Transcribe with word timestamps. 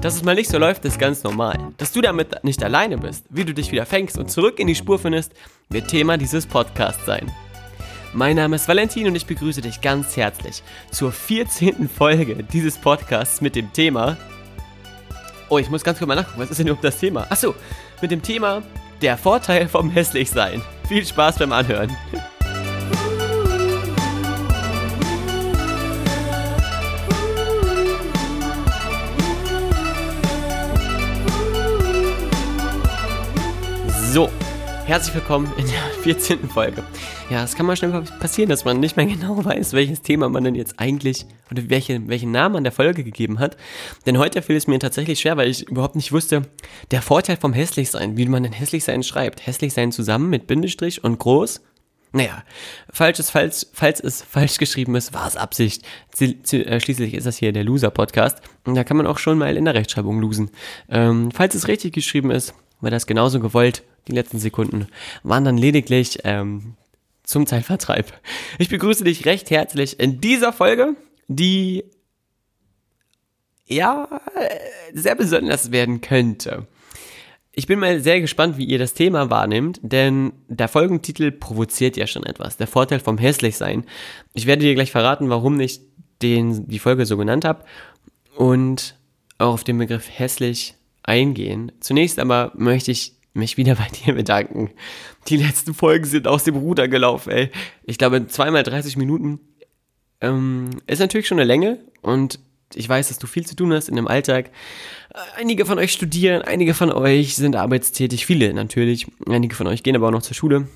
Dass 0.00 0.14
es 0.14 0.22
mal 0.22 0.34
nicht 0.34 0.50
so 0.50 0.58
läuft, 0.58 0.84
ist 0.84 0.98
ganz 0.98 1.24
normal. 1.24 1.72
Dass 1.78 1.92
du 1.92 2.00
damit 2.00 2.44
nicht 2.44 2.62
alleine 2.62 2.98
bist, 2.98 3.24
wie 3.30 3.44
du 3.44 3.54
dich 3.54 3.72
wieder 3.72 3.86
fängst 3.86 4.18
und 4.18 4.30
zurück 4.30 4.58
in 4.60 4.66
die 4.66 4.74
Spur 4.74 4.98
findest, 4.98 5.32
wird 5.68 5.88
Thema 5.88 6.16
dieses 6.18 6.46
Podcasts 6.46 7.04
sein. 7.06 7.32
Mein 8.12 8.36
Name 8.36 8.56
ist 8.56 8.68
Valentin 8.68 9.06
und 9.06 9.14
ich 9.14 9.26
begrüße 9.26 9.62
dich 9.62 9.80
ganz 9.80 10.16
herzlich 10.16 10.62
zur 10.90 11.12
14. 11.12 11.88
Folge 11.88 12.44
dieses 12.44 12.78
Podcasts 12.78 13.40
mit 13.40 13.56
dem 13.56 13.72
Thema. 13.72 14.16
Oh, 15.48 15.58
ich 15.58 15.70
muss 15.70 15.82
ganz 15.82 15.98
kurz 15.98 16.08
mal 16.08 16.14
nachgucken, 16.14 16.40
was 16.40 16.50
ist 16.50 16.58
denn 16.58 16.66
überhaupt 16.66 16.84
das 16.84 16.98
Thema? 16.98 17.26
Achso, 17.30 17.54
mit 18.00 18.10
dem 18.10 18.22
Thema 18.22 18.62
der 19.02 19.16
Vorteil 19.16 19.68
vom 19.68 19.90
Hässlichsein. 19.90 20.62
Viel 20.88 21.04
Spaß 21.04 21.38
beim 21.38 21.52
Anhören. 21.52 21.94
So, 34.16 34.30
herzlich 34.86 35.14
willkommen 35.14 35.52
in 35.58 35.66
der 35.66 35.82
14. 36.02 36.48
Folge. 36.48 36.82
Ja, 37.28 37.44
es 37.44 37.54
kann 37.54 37.66
mal 37.66 37.76
schnell 37.76 38.02
passieren, 38.18 38.48
dass 38.48 38.64
man 38.64 38.80
nicht 38.80 38.96
mehr 38.96 39.04
genau 39.04 39.44
weiß, 39.44 39.74
welches 39.74 40.00
Thema 40.00 40.30
man 40.30 40.42
denn 40.42 40.54
jetzt 40.54 40.80
eigentlich 40.80 41.26
oder 41.50 41.68
welche, 41.68 42.08
welchen 42.08 42.30
Namen 42.30 42.54
man 42.54 42.64
der 42.64 42.72
Folge 42.72 43.04
gegeben 43.04 43.40
hat. 43.40 43.58
Denn 44.06 44.16
heute 44.16 44.40
fiel 44.40 44.56
es 44.56 44.66
mir 44.66 44.78
tatsächlich 44.78 45.20
schwer, 45.20 45.36
weil 45.36 45.50
ich 45.50 45.68
überhaupt 45.68 45.96
nicht 45.96 46.12
wusste, 46.12 46.44
der 46.92 47.02
Vorteil 47.02 47.36
vom 47.36 47.52
Hässlichsein, 47.52 48.16
wie 48.16 48.24
man 48.24 48.42
denn 48.42 48.54
Hässlichsein 48.54 49.02
schreibt. 49.02 49.46
Hässlichsein 49.46 49.92
zusammen 49.92 50.30
mit 50.30 50.46
Bindestrich 50.46 51.04
und 51.04 51.18
groß. 51.18 51.60
Naja, 52.12 52.42
falsch 52.90 53.18
ist 53.18 53.32
falsch, 53.32 53.66
falls 53.74 54.00
es 54.00 54.22
falsch 54.22 54.56
geschrieben 54.56 54.94
ist, 54.94 55.12
war 55.12 55.26
es 55.26 55.36
Absicht. 55.36 55.84
Äh, 56.18 56.80
schließlich 56.80 57.12
ist 57.12 57.26
das 57.26 57.36
hier 57.36 57.52
der 57.52 57.64
Loser-Podcast 57.64 58.38
und 58.64 58.76
da 58.76 58.82
kann 58.82 58.96
man 58.96 59.06
auch 59.06 59.18
schon 59.18 59.36
mal 59.36 59.58
in 59.58 59.66
der 59.66 59.74
Rechtschreibung 59.74 60.22
losen. 60.22 60.52
Ähm, 60.88 61.32
falls 61.34 61.54
es 61.54 61.68
richtig 61.68 61.92
geschrieben 61.92 62.30
ist, 62.30 62.54
war 62.80 62.90
das 62.90 63.06
genauso 63.06 63.40
gewollt 63.40 63.82
die 64.08 64.12
letzten 64.12 64.38
Sekunden 64.38 64.86
waren 65.22 65.44
dann 65.44 65.58
lediglich 65.58 66.18
ähm, 66.24 66.74
zum 67.24 67.46
Zeitvertreib. 67.46 68.12
Ich 68.58 68.68
begrüße 68.68 69.04
dich 69.04 69.26
recht 69.26 69.50
herzlich 69.50 69.98
in 69.98 70.20
dieser 70.20 70.52
Folge, 70.52 70.96
die 71.28 71.84
ja 73.66 74.08
sehr 74.92 75.16
besonders 75.16 75.72
werden 75.72 76.00
könnte. 76.00 76.66
Ich 77.58 77.66
bin 77.66 77.78
mal 77.78 78.00
sehr 78.00 78.20
gespannt, 78.20 78.58
wie 78.58 78.66
ihr 78.66 78.78
das 78.78 78.92
Thema 78.92 79.30
wahrnehmt, 79.30 79.80
denn 79.82 80.32
der 80.46 80.68
Folgentitel 80.68 81.32
provoziert 81.32 81.96
ja 81.96 82.06
schon 82.06 82.24
etwas. 82.24 82.58
Der 82.58 82.66
Vorteil 82.66 83.00
vom 83.00 83.16
Hässlichsein. 83.16 83.84
Ich 84.34 84.46
werde 84.46 84.62
dir 84.62 84.74
gleich 84.74 84.92
verraten, 84.92 85.30
warum 85.30 85.58
ich 85.58 85.80
den, 86.22 86.68
die 86.68 86.78
Folge 86.78 87.06
so 87.06 87.16
genannt 87.16 87.46
habe 87.46 87.64
und 88.36 88.96
auch 89.38 89.54
auf 89.54 89.64
den 89.64 89.78
Begriff 89.78 90.06
hässlich 90.10 90.74
eingehen. 91.02 91.72
Zunächst 91.80 92.18
aber 92.18 92.52
möchte 92.56 92.90
ich 92.90 93.15
mich 93.36 93.56
wieder 93.56 93.74
bei 93.76 93.88
dir 93.88 94.14
bedanken. 94.14 94.70
Die 95.28 95.36
letzten 95.36 95.74
Folgen 95.74 96.04
sind 96.04 96.26
aus 96.26 96.44
dem 96.44 96.56
Ruder 96.56 96.88
gelaufen, 96.88 97.30
ey. 97.30 97.50
Ich 97.84 97.98
glaube, 97.98 98.26
zweimal 98.26 98.62
30 98.62 98.96
Minuten 98.96 99.40
ähm, 100.20 100.70
ist 100.86 101.00
natürlich 101.00 101.26
schon 101.26 101.38
eine 101.38 101.46
Länge 101.46 101.78
und 102.02 102.38
ich 102.74 102.88
weiß, 102.88 103.08
dass 103.08 103.18
du 103.18 103.26
viel 103.26 103.46
zu 103.46 103.54
tun 103.54 103.72
hast 103.72 103.88
in 103.88 103.96
dem 103.96 104.08
Alltag. 104.08 104.50
Einige 105.36 105.66
von 105.66 105.78
euch 105.78 105.92
studieren, 105.92 106.42
einige 106.42 106.74
von 106.74 106.90
euch 106.90 107.36
sind 107.36 107.56
arbeitstätig, 107.56 108.26
viele 108.26 108.52
natürlich. 108.52 109.06
Einige 109.28 109.54
von 109.54 109.66
euch 109.66 109.82
gehen 109.82 109.96
aber 109.96 110.08
auch 110.08 110.12
noch 110.12 110.22
zur 110.22 110.34
Schule. 110.34 110.68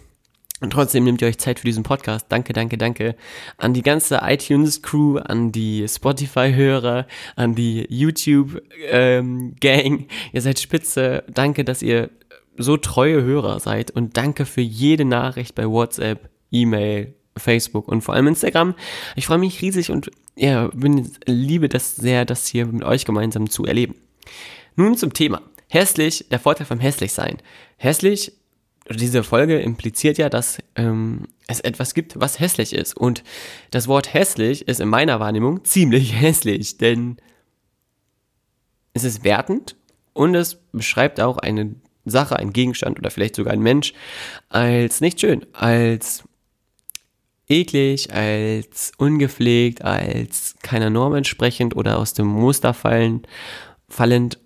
Und 0.61 0.71
trotzdem 0.75 1.05
nehmt 1.05 1.23
ihr 1.23 1.29
euch 1.29 1.39
Zeit 1.39 1.59
für 1.59 1.67
diesen 1.67 1.83
Podcast. 1.83 2.27
Danke, 2.29 2.53
danke, 2.53 2.77
danke. 2.77 3.17
An 3.57 3.73
die 3.73 3.83
ganze 3.83 4.21
iTunes-Crew, 4.23 5.19
an 5.19 5.53
die 5.53 5.87
Spotify-Hörer, 5.89 7.07
an 7.35 7.55
die 7.55 7.87
YouTube-Gang. 7.89 8.61
Ähm, 9.63 10.07
ihr 10.33 10.43
seid 10.43 10.59
spitze. 10.59 11.25
Danke, 11.33 11.65
dass 11.65 11.83
ihr 11.83 12.11
so 12.63 12.77
treue 12.77 13.23
Hörer 13.23 13.61
seid 13.61 13.91
und 13.91 14.17
danke 14.17 14.47
für 14.47 14.61
jede 14.61 15.05
Nachricht 15.05 15.55
bei 15.55 15.67
WhatsApp, 15.67 16.31
E-Mail, 16.51 17.15
Facebook 17.37 17.89
und 17.89 18.03
vor 18.03 18.15
allem 18.15 18.27
Instagram. 18.27 18.75
Ich 19.17 19.27
freue 19.27 19.39
mich 19.39 19.61
riesig 19.63 19.91
und 19.91 20.11
ja, 20.37 20.69
bin, 20.69 21.11
liebe 21.27 21.69
das 21.69 21.97
sehr, 21.97 22.25
das 22.25 22.47
hier 22.47 22.67
mit 22.67 22.85
euch 22.85 23.05
gemeinsam 23.05 23.51
zu 23.51 23.65
erleben. 23.65 23.95
Nun 24.77 24.97
zum 24.97 25.13
Thema. 25.13 25.43
Hässlich, 25.69 26.27
der 26.31 26.41
Vorteil 26.41 26.67
vom 26.67 26.81
Hässlichsein. 26.81 27.39
Hässlich, 27.77 28.33
diese 28.89 29.23
Folge 29.23 29.61
impliziert 29.61 30.19
ja, 30.19 30.29
dass 30.29 30.59
ähm, 30.75 31.29
es 31.47 31.61
etwas 31.61 31.95
gibt, 31.95 32.19
was 32.19 32.41
hässlich 32.41 32.73
ist. 32.73 32.97
Und 32.97 33.23
das 33.71 33.87
Wort 33.87 34.13
hässlich 34.13 34.67
ist 34.67 34.81
in 34.81 34.89
meiner 34.89 35.21
Wahrnehmung 35.21 35.65
ziemlich 35.65 36.15
hässlich, 36.21 36.79
denn 36.79 37.17
es 38.93 39.05
ist 39.05 39.23
wertend 39.23 39.77
und 40.13 40.35
es 40.35 40.57
beschreibt 40.73 41.21
auch 41.21 41.39
eine 41.39 41.77
Sache, 42.05 42.37
ein 42.37 42.53
Gegenstand 42.53 42.99
oder 42.99 43.11
vielleicht 43.11 43.37
sogar 43.37 43.53
ein 43.53 43.61
Mensch 43.61 43.93
als 44.49 45.01
nicht 45.01 45.21
schön, 45.21 45.47
als 45.53 46.25
eklig, 47.49 48.13
als 48.13 48.93
ungepflegt, 48.97 49.83
als 49.83 50.55
keiner 50.63 50.89
Norm 50.89 51.15
entsprechend 51.15 51.77
oder 51.77 51.99
aus 51.99 52.15
dem 52.15 52.27
Muster 52.27 52.73
fallen, 52.73 53.23
fallend. 53.89 54.39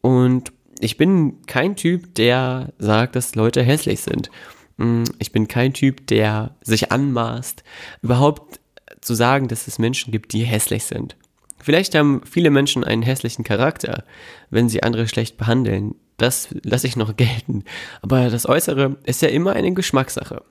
Und 0.00 0.52
ich 0.78 0.96
bin 0.96 1.42
kein 1.46 1.76
Typ, 1.76 2.14
der 2.14 2.72
sagt, 2.78 3.16
dass 3.16 3.34
Leute 3.34 3.62
hässlich 3.62 4.00
sind. 4.00 4.30
Mm, 4.76 5.04
ich 5.18 5.32
bin 5.32 5.48
kein 5.48 5.72
Typ, 5.72 6.06
der 6.06 6.54
sich 6.62 6.92
anmaßt, 6.92 7.64
überhaupt 8.02 8.60
zu 9.00 9.14
sagen, 9.14 9.48
dass 9.48 9.66
es 9.66 9.78
Menschen 9.78 10.12
gibt, 10.12 10.32
die 10.32 10.44
hässlich 10.44 10.84
sind. 10.84 11.16
Vielleicht 11.58 11.94
haben 11.96 12.22
viele 12.24 12.50
Menschen 12.50 12.84
einen 12.84 13.02
hässlichen 13.02 13.44
Charakter, 13.44 14.04
wenn 14.50 14.68
sie 14.68 14.84
andere 14.84 15.08
schlecht 15.08 15.36
behandeln 15.36 15.96
das 16.16 16.48
lasse 16.62 16.86
ich 16.86 16.96
noch 16.96 17.16
gelten. 17.16 17.64
Aber 18.02 18.30
das 18.30 18.48
Äußere 18.48 18.96
ist 19.04 19.22
ja 19.22 19.28
immer 19.28 19.52
eine 19.52 19.72
Geschmackssache. 19.72 20.42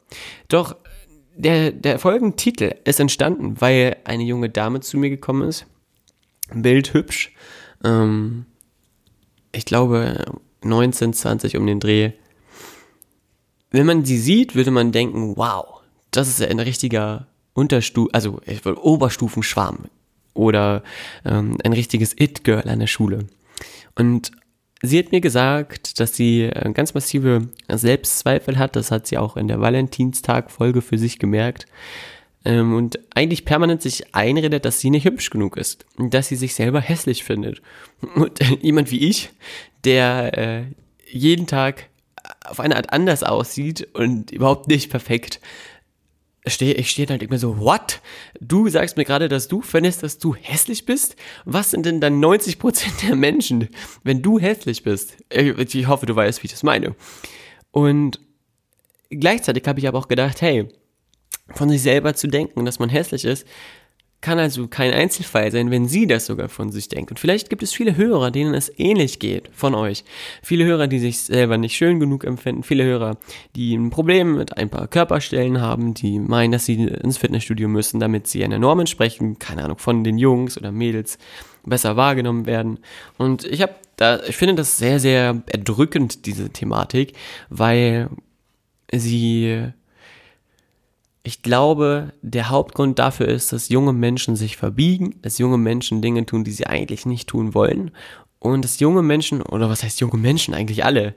Doch 0.47 0.75
der, 1.35 1.71
der 1.71 1.99
Folgentitel 1.99 2.75
ist 2.85 2.99
entstanden, 2.99 3.59
weil 3.59 3.97
eine 4.05 4.23
junge 4.23 4.49
Dame 4.49 4.79
zu 4.79 4.97
mir 4.97 5.09
gekommen 5.09 5.47
ist. 5.47 5.65
Bildhübsch. 6.53 7.33
Ähm, 7.83 8.45
ich 9.51 9.65
glaube 9.65 10.25
19, 10.63 11.13
20 11.13 11.57
um 11.57 11.65
den 11.65 11.79
Dreh. 11.79 12.11
Wenn 13.71 13.85
man 13.85 14.05
sie 14.05 14.17
sieht, 14.17 14.55
würde 14.55 14.71
man 14.71 14.91
denken, 14.91 15.35
wow, 15.35 15.81
das 16.11 16.27
ist 16.27 16.41
ein 16.41 16.59
richtiger 16.59 17.27
Unterstu 17.53 18.09
also 18.11 18.41
Oberstufenschwarm 18.65 19.85
oder 20.33 20.83
ähm, 21.23 21.57
ein 21.63 21.73
richtiges 21.73 22.13
It-Girl 22.19 22.69
an 22.69 22.79
der 22.79 22.87
Schule. 22.87 23.27
Und 23.95 24.31
Sie 24.81 24.99
hat 24.99 25.11
mir 25.11 25.21
gesagt, 25.21 25.99
dass 25.99 26.15
sie 26.15 26.43
äh, 26.43 26.71
ganz 26.73 26.93
massive 26.93 27.49
Selbstzweifel 27.67 28.57
hat. 28.57 28.75
Das 28.75 28.91
hat 28.91 29.07
sie 29.07 29.17
auch 29.17 29.37
in 29.37 29.47
der 29.47 29.61
Valentinstag-Folge 29.61 30.81
für 30.81 30.97
sich 30.97 31.17
gemerkt. 31.17 31.65
Ähm, 32.43 32.75
und 32.75 32.99
eigentlich 33.15 33.45
permanent 33.45 33.81
sich 33.81 34.13
einredet, 34.13 34.65
dass 34.65 34.79
sie 34.79 34.89
nicht 34.89 35.05
hübsch 35.05 35.29
genug 35.29 35.57
ist. 35.57 35.85
Dass 35.97 36.27
sie 36.27 36.35
sich 36.35 36.53
selber 36.53 36.81
hässlich 36.81 37.23
findet. 37.23 37.61
Und 38.15 38.39
jemand 38.61 38.91
wie 38.91 39.07
ich, 39.07 39.31
der 39.83 40.37
äh, 40.37 40.63
jeden 41.09 41.47
Tag 41.47 41.87
auf 42.45 42.59
eine 42.59 42.75
Art 42.75 42.91
anders 42.91 43.23
aussieht 43.23 43.87
und 43.93 44.31
überhaupt 44.31 44.67
nicht 44.67 44.89
perfekt, 44.89 45.39
stehe, 46.47 46.73
ich 46.75 46.89
stehe 46.89 47.07
halt 47.07 47.23
immer 47.23 47.37
so, 47.37 47.59
what? 47.59 48.01
Du 48.39 48.69
sagst 48.69 48.97
mir 48.97 49.05
gerade, 49.05 49.29
dass 49.29 49.47
du 49.47 49.61
findest, 49.61 50.03
dass 50.03 50.17
du 50.17 50.35
hässlich 50.35 50.85
bist? 50.85 51.15
Was 51.45 51.71
sind 51.71 51.85
denn 51.85 52.01
dann 52.01 52.23
90% 52.23 53.07
der 53.07 53.15
Menschen, 53.15 53.69
wenn 54.03 54.21
du 54.21 54.39
hässlich 54.39 54.83
bist? 54.83 55.17
Ich 55.29 55.87
hoffe, 55.87 56.05
du 56.05 56.15
weißt, 56.15 56.43
wie 56.43 56.45
ich 56.45 56.51
das 56.51 56.63
meine. 56.63 56.95
Und 57.71 58.19
gleichzeitig 59.09 59.67
habe 59.67 59.79
ich 59.79 59.87
aber 59.87 59.99
auch 59.99 60.07
gedacht, 60.07 60.41
hey, 60.41 60.67
von 61.53 61.69
sich 61.69 61.81
selber 61.81 62.13
zu 62.15 62.27
denken, 62.27 62.65
dass 62.65 62.79
man 62.79 62.89
hässlich 62.89 63.25
ist, 63.25 63.45
kann 64.25 64.39
also 64.39 64.67
kein 64.67 64.91
Einzelfall 64.91 65.51
sein, 65.51 65.69
wenn 65.69 65.87
sie 65.87 66.07
das 66.07 66.25
sogar 66.25 66.49
von 66.49 66.71
sich 66.71 66.89
denkt. 66.89 67.11
Und 67.11 67.19
vielleicht 67.19 67.51
gibt 67.51 67.61
es 67.61 67.71
viele 67.71 67.95
Hörer, 67.95 68.31
denen 68.31 68.55
es 68.55 68.71
ähnlich 68.79 69.19
geht 69.19 69.51
von 69.53 69.75
euch. 69.75 70.03
Viele 70.41 70.65
Hörer, 70.65 70.87
die 70.87 70.97
sich 70.97 71.19
selber 71.19 71.59
nicht 71.59 71.75
schön 71.75 71.99
genug 71.99 72.23
empfinden. 72.23 72.63
Viele 72.63 72.85
Hörer, 72.85 73.17
die 73.55 73.75
ein 73.75 73.91
Problem 73.91 74.35
mit 74.35 74.57
ein 74.57 74.71
paar 74.71 74.87
Körperstellen 74.87 75.61
haben, 75.61 75.93
die 75.93 76.17
meinen, 76.17 76.51
dass 76.51 76.65
sie 76.65 76.73
ins 76.73 77.19
Fitnessstudio 77.19 77.67
müssen, 77.67 77.99
damit 77.99 78.25
sie 78.25 78.43
einer 78.43 78.57
Norm 78.57 78.79
entsprechen. 78.79 79.37
Keine 79.37 79.63
Ahnung, 79.63 79.77
von 79.77 80.03
den 80.03 80.17
Jungs 80.17 80.57
oder 80.57 80.71
Mädels 80.71 81.19
besser 81.63 81.95
wahrgenommen 81.95 82.47
werden. 82.47 82.79
Und 83.19 83.43
ich 83.43 83.61
habe 83.61 83.75
da, 83.95 84.23
ich 84.23 84.37
finde 84.37 84.55
das 84.55 84.79
sehr, 84.79 84.99
sehr 84.99 85.43
erdrückend, 85.45 86.25
diese 86.25 86.49
Thematik, 86.49 87.13
weil 87.49 88.09
sie, 88.91 89.67
ich 91.25 91.41
glaube, 91.41 92.13
der 92.21 92.49
Hauptgrund 92.49 92.99
dafür 92.99 93.27
ist, 93.27 93.51
dass 93.51 93.69
junge 93.69 93.93
Menschen 93.93 94.35
sich 94.35 94.57
verbiegen, 94.57 95.15
dass 95.23 95.39
junge 95.39 95.57
Menschen 95.57 96.03
Dinge 96.03 96.25
tun, 96.25 96.43
die 96.43 96.51
sie 96.51 96.67
eigentlich 96.67 97.07
nicht 97.07 97.27
tun 97.27 97.55
wollen 97.55 97.91
und 98.37 98.63
dass 98.63 98.79
junge 98.79 99.01
Menschen, 99.01 99.41
oder 99.41 99.67
was 99.67 99.81
heißt 99.81 99.99
junge 100.01 100.17
Menschen, 100.17 100.53
eigentlich 100.53 100.85
alle, 100.85 101.15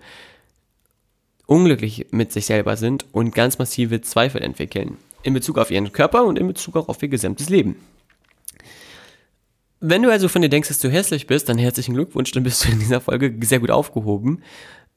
unglücklich 1.47 2.07
mit 2.11 2.33
sich 2.33 2.47
selber 2.47 2.79
sind 2.79 3.05
und 3.13 3.35
ganz 3.35 3.59
massive 3.59 4.01
Zweifel 4.01 4.41
entwickeln. 4.43 4.97
In 5.23 5.35
Bezug 5.35 5.59
auf 5.59 5.71
ihren 5.71 5.93
Körper 5.93 6.25
und 6.25 6.39
in 6.39 6.47
Bezug 6.47 6.77
auch 6.77 6.89
auf 6.89 7.03
ihr 7.03 7.09
gesamtes 7.09 7.51
Leben. 7.51 7.77
Wenn 9.81 10.03
du 10.03 10.11
also 10.11 10.29
von 10.29 10.41
dir 10.41 10.49
denkst, 10.49 10.69
dass 10.69 10.79
du 10.79 10.91
hässlich 10.91 11.27
bist, 11.27 11.51
dann 11.51 11.59
herzlichen 11.59 11.95
Glückwunsch, 11.95 12.33
dann 12.33 12.45
bist 12.45 12.65
du 12.65 12.71
in 12.71 12.79
dieser 12.79 13.03
Folge 13.03 13.35
sehr 13.47 13.61
gut 13.61 13.71
aufgehoben. 13.71 14.43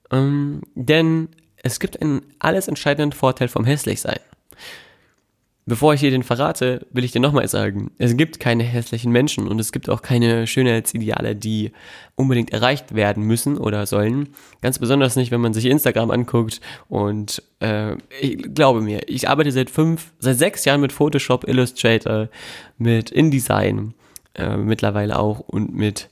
Ähm, 0.09 0.61
denn 0.73 1.27
es 1.57 1.81
gibt 1.81 2.01
einen 2.01 2.21
alles 2.39 2.69
entscheidenden 2.69 3.11
Vorteil 3.11 3.49
vom 3.49 3.65
Hässlichsein. 3.65 4.19
Bevor 5.67 5.93
ich 5.93 5.99
dir 5.99 6.09
den 6.09 6.23
verrate, 6.23 6.87
will 6.91 7.03
ich 7.03 7.11
dir 7.11 7.19
nochmal 7.19 7.47
sagen, 7.47 7.91
es 7.99 8.17
gibt 8.17 8.39
keine 8.39 8.63
hässlichen 8.63 9.11
Menschen 9.11 9.47
und 9.47 9.59
es 9.59 9.71
gibt 9.71 9.89
auch 9.89 10.01
keine 10.01 10.47
Schönheitsideale, 10.47 11.35
die 11.35 11.71
unbedingt 12.15 12.51
erreicht 12.51 12.95
werden 12.95 13.23
müssen 13.23 13.59
oder 13.59 13.85
sollen. 13.85 14.29
Ganz 14.61 14.79
besonders 14.79 15.15
nicht, 15.15 15.29
wenn 15.29 15.39
man 15.39 15.53
sich 15.53 15.65
Instagram 15.65 16.09
anguckt 16.09 16.61
und 16.89 17.43
äh, 17.59 17.95
ich 18.19 18.53
glaube 18.55 18.81
mir, 18.81 19.07
ich 19.07 19.29
arbeite 19.29 19.51
seit 19.51 19.69
fünf, 19.69 20.11
seit 20.17 20.39
sechs 20.39 20.65
Jahren 20.65 20.81
mit 20.81 20.91
Photoshop, 20.91 21.47
Illustrator, 21.47 22.29
mit 22.79 23.11
InDesign 23.11 23.93
äh, 24.33 24.57
mittlerweile 24.57 25.19
auch 25.19 25.41
und 25.41 25.75
mit 25.75 26.09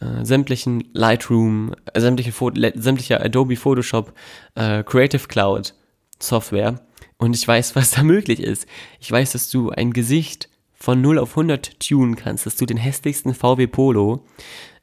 äh, 0.00 0.24
sämtlichen 0.24 0.84
Lightroom, 0.92 1.74
äh, 1.92 2.00
sämtliche, 2.00 2.32
sämtlicher 2.76 3.24
Adobe 3.24 3.56
Photoshop, 3.56 4.12
äh, 4.54 4.82
Creative 4.84 5.26
Cloud 5.26 5.74
Software 6.20 6.80
und 7.18 7.34
ich 7.34 7.46
weiß, 7.46 7.76
was 7.76 7.92
da 7.92 8.02
möglich 8.02 8.40
ist. 8.40 8.66
Ich 9.00 9.10
weiß, 9.10 9.32
dass 9.32 9.50
du 9.50 9.70
ein 9.70 9.92
Gesicht 9.92 10.48
von 10.74 11.00
0 11.00 11.18
auf 11.18 11.30
100 11.30 11.80
tunen 11.80 12.16
kannst, 12.16 12.46
dass 12.46 12.56
du 12.56 12.66
den 12.66 12.76
hässlichsten 12.76 13.34
VW 13.34 13.66
Polo 13.66 14.24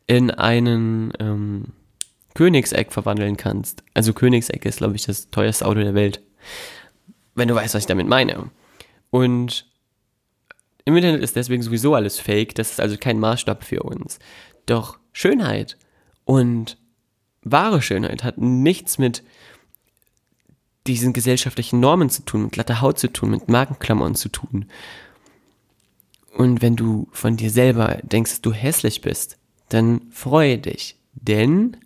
in 0.07 0.31
einen 0.31 1.13
ähm, 1.19 1.65
Königseck 2.33 2.91
verwandeln 2.91 3.37
kannst. 3.37 3.83
Also 3.93 4.13
Königseck 4.13 4.65
ist, 4.65 4.77
glaube 4.77 4.95
ich, 4.95 5.05
das 5.05 5.29
teuerste 5.29 5.65
Auto 5.65 5.81
der 5.81 5.93
Welt. 5.93 6.21
Wenn 7.35 7.47
du 7.47 7.55
weißt, 7.55 7.75
was 7.75 7.83
ich 7.83 7.87
damit 7.87 8.07
meine. 8.07 8.49
Und 9.09 9.67
im 10.85 10.95
Internet 10.95 11.21
ist 11.21 11.35
deswegen 11.35 11.61
sowieso 11.61 11.93
alles 11.93 12.19
fake, 12.19 12.55
das 12.55 12.71
ist 12.71 12.79
also 12.79 12.97
kein 12.97 13.19
Maßstab 13.19 13.63
für 13.63 13.83
uns. 13.83 14.19
Doch 14.65 14.97
Schönheit 15.13 15.77
und 16.25 16.77
wahre 17.43 17.81
Schönheit 17.81 18.23
hat 18.23 18.37
nichts 18.37 18.97
mit 18.97 19.23
diesen 20.87 21.13
gesellschaftlichen 21.13 21.79
Normen 21.79 22.09
zu 22.09 22.23
tun, 22.23 22.43
mit 22.43 22.51
glatter 22.53 22.81
Haut 22.81 22.99
zu 22.99 23.11
tun, 23.11 23.31
mit 23.31 23.49
Markenklammern 23.49 24.15
zu 24.15 24.29
tun. 24.29 24.65
Und 26.35 26.61
wenn 26.61 26.75
du 26.75 27.07
von 27.11 27.37
dir 27.37 27.49
selber 27.49 27.99
denkst, 28.03 28.31
dass 28.31 28.41
du 28.41 28.53
hässlich 28.53 29.01
bist, 29.01 29.37
dann 29.69 30.01
freue 30.11 30.57
dich. 30.57 30.95
Denn 31.13 31.77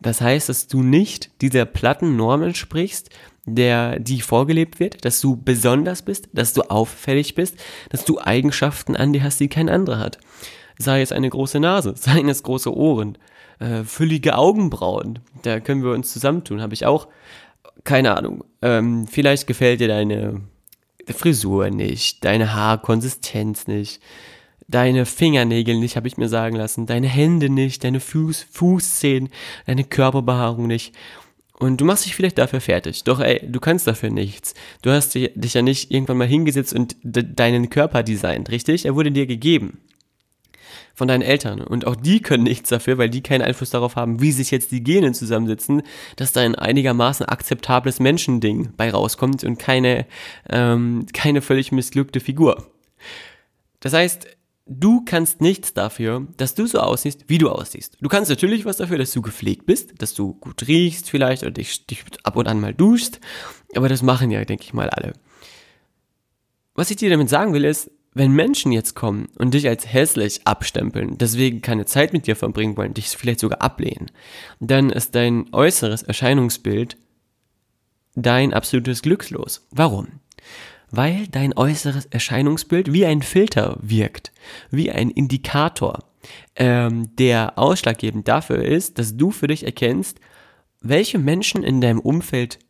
das 0.00 0.20
heißt, 0.20 0.48
dass 0.48 0.68
du 0.68 0.82
nicht 0.82 1.30
dieser 1.40 1.64
platten 1.64 2.16
Norm 2.16 2.42
entsprichst, 2.42 3.10
der, 3.46 3.98
die 3.98 4.20
vorgelebt 4.20 4.80
wird, 4.80 5.04
dass 5.04 5.20
du 5.20 5.36
besonders 5.36 6.02
bist, 6.02 6.28
dass 6.32 6.52
du 6.52 6.62
auffällig 6.62 7.34
bist, 7.34 7.56
dass 7.90 8.04
du 8.04 8.18
Eigenschaften 8.20 8.96
an 8.96 9.12
dir 9.12 9.22
hast, 9.22 9.40
die 9.40 9.48
kein 9.48 9.68
anderer 9.68 9.98
hat. 9.98 10.18
Sei 10.78 11.02
es 11.02 11.12
eine 11.12 11.30
große 11.30 11.60
Nase, 11.60 11.94
seien 11.96 12.28
es 12.28 12.42
große 12.42 12.74
Ohren, 12.74 13.18
äh, 13.60 13.84
füllige 13.84 14.36
Augenbrauen, 14.36 15.20
da 15.42 15.60
können 15.60 15.82
wir 15.82 15.92
uns 15.92 16.12
zusammentun, 16.12 16.60
habe 16.60 16.74
ich 16.74 16.86
auch 16.86 17.08
keine 17.82 18.16
Ahnung, 18.16 18.44
ähm, 18.62 19.06
vielleicht 19.06 19.46
gefällt 19.46 19.80
dir 19.80 19.88
deine 19.88 20.40
Frisur 21.08 21.70
nicht, 21.70 22.24
deine 22.24 22.54
Haarkonsistenz 22.54 23.66
nicht, 23.66 24.00
deine 24.68 25.04
Fingernägel 25.06 25.78
nicht, 25.78 25.96
habe 25.96 26.08
ich 26.08 26.16
mir 26.16 26.28
sagen 26.28 26.56
lassen, 26.56 26.86
deine 26.86 27.08
Hände 27.08 27.50
nicht, 27.50 27.84
deine 27.84 28.00
Fuß, 28.00 28.46
Fußzehen, 28.50 29.28
deine 29.66 29.84
Körperbehaarung 29.84 30.66
nicht. 30.66 30.94
Und 31.58 31.80
du 31.80 31.84
machst 31.84 32.04
dich 32.04 32.16
vielleicht 32.16 32.38
dafür 32.38 32.60
fertig. 32.60 33.04
Doch 33.04 33.20
ey, 33.20 33.40
du 33.46 33.60
kannst 33.60 33.86
dafür 33.86 34.10
nichts. 34.10 34.54
Du 34.82 34.90
hast 34.90 35.14
dich 35.14 35.54
ja 35.54 35.62
nicht 35.62 35.90
irgendwann 35.90 36.16
mal 36.16 36.26
hingesetzt 36.26 36.74
und 36.74 36.96
deinen 37.02 37.70
Körper 37.70 38.02
designt, 38.02 38.50
richtig? 38.50 38.84
Er 38.86 38.96
wurde 38.96 39.12
dir 39.12 39.26
gegeben 39.26 39.78
von 40.94 41.08
deinen 41.08 41.22
Eltern. 41.22 41.60
Und 41.60 41.86
auch 41.86 41.96
die 41.96 42.20
können 42.20 42.44
nichts 42.44 42.70
dafür, 42.70 42.98
weil 42.98 43.10
die 43.10 43.22
keinen 43.22 43.42
Einfluss 43.42 43.70
darauf 43.70 43.96
haben, 43.96 44.20
wie 44.20 44.32
sich 44.32 44.50
jetzt 44.50 44.70
die 44.70 44.82
Gene 44.82 45.12
zusammensitzen, 45.12 45.82
dass 46.16 46.32
da 46.32 46.40
ein 46.40 46.54
einigermaßen 46.54 47.26
akzeptables 47.26 48.00
Menschending 48.00 48.72
bei 48.76 48.90
rauskommt 48.90 49.44
und 49.44 49.58
keine, 49.58 50.06
ähm, 50.48 51.06
keine 51.12 51.42
völlig 51.42 51.72
missglückte 51.72 52.20
Figur. 52.20 52.70
Das 53.80 53.92
heißt, 53.92 54.28
du 54.66 55.04
kannst 55.04 55.40
nichts 55.40 55.74
dafür, 55.74 56.26
dass 56.36 56.54
du 56.54 56.66
so 56.66 56.78
aussiehst, 56.78 57.24
wie 57.28 57.38
du 57.38 57.50
aussiehst. 57.50 57.98
Du 58.00 58.08
kannst 58.08 58.30
natürlich 58.30 58.64
was 58.64 58.78
dafür, 58.78 58.98
dass 58.98 59.12
du 59.12 59.20
gepflegt 59.20 59.66
bist, 59.66 60.00
dass 60.00 60.14
du 60.14 60.34
gut 60.34 60.66
riechst 60.66 61.10
vielleicht 61.10 61.42
oder 61.42 61.52
dich, 61.52 61.86
dich 61.86 62.04
ab 62.22 62.36
und 62.36 62.48
an 62.48 62.60
mal 62.60 62.72
duschst, 62.72 63.20
aber 63.74 63.88
das 63.88 64.02
machen 64.02 64.30
ja, 64.30 64.44
denke 64.44 64.64
ich 64.64 64.72
mal, 64.72 64.88
alle. 64.90 65.12
Was 66.74 66.90
ich 66.90 66.96
dir 66.96 67.10
damit 67.10 67.28
sagen 67.28 67.52
will, 67.52 67.64
ist, 67.64 67.90
wenn 68.14 68.32
Menschen 68.32 68.72
jetzt 68.72 68.94
kommen 68.94 69.28
und 69.38 69.54
dich 69.54 69.68
als 69.68 69.92
hässlich 69.92 70.46
abstempeln, 70.46 71.18
deswegen 71.18 71.62
keine 71.62 71.84
Zeit 71.84 72.12
mit 72.12 72.26
dir 72.26 72.36
verbringen 72.36 72.76
wollen, 72.76 72.94
dich 72.94 73.08
vielleicht 73.08 73.40
sogar 73.40 73.60
ablehnen, 73.60 74.10
dann 74.60 74.90
ist 74.90 75.14
dein 75.14 75.52
äußeres 75.52 76.02
Erscheinungsbild 76.02 76.96
dein 78.14 78.54
absolutes 78.54 79.02
Glückslos. 79.02 79.66
Warum? 79.72 80.20
Weil 80.90 81.26
dein 81.26 81.56
äußeres 81.56 82.06
Erscheinungsbild 82.06 82.92
wie 82.92 83.04
ein 83.04 83.22
Filter 83.22 83.76
wirkt, 83.80 84.32
wie 84.70 84.92
ein 84.92 85.10
Indikator, 85.10 86.04
ähm, 86.54 87.14
der 87.16 87.58
ausschlaggebend 87.58 88.28
dafür 88.28 88.64
ist, 88.64 88.98
dass 88.98 89.16
du 89.16 89.32
für 89.32 89.48
dich 89.48 89.64
erkennst, 89.64 90.20
welche 90.80 91.18
Menschen 91.18 91.64
in 91.64 91.80
deinem 91.80 91.98
Umfeld 91.98 92.60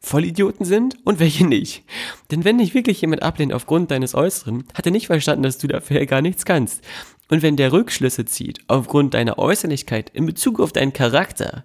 Vollidioten 0.00 0.64
sind 0.64 0.96
und 1.04 1.18
welche 1.18 1.46
nicht. 1.46 1.84
Denn 2.30 2.44
wenn 2.44 2.58
dich 2.58 2.74
wirklich 2.74 3.00
jemand 3.00 3.22
ablehnt 3.22 3.52
aufgrund 3.52 3.90
deines 3.90 4.14
Äußeren, 4.14 4.64
hat 4.74 4.86
er 4.86 4.92
nicht 4.92 5.06
verstanden, 5.06 5.42
dass 5.42 5.58
du 5.58 5.66
dafür 5.66 6.04
gar 6.06 6.22
nichts 6.22 6.44
kannst. 6.44 6.82
Und 7.30 7.42
wenn 7.42 7.56
der 7.56 7.72
Rückschlüsse 7.72 8.24
zieht 8.24 8.60
aufgrund 8.68 9.14
deiner 9.14 9.38
Äußerlichkeit 9.38 10.10
in 10.10 10.24
Bezug 10.24 10.60
auf 10.60 10.72
deinen 10.72 10.92
Charakter, 10.92 11.64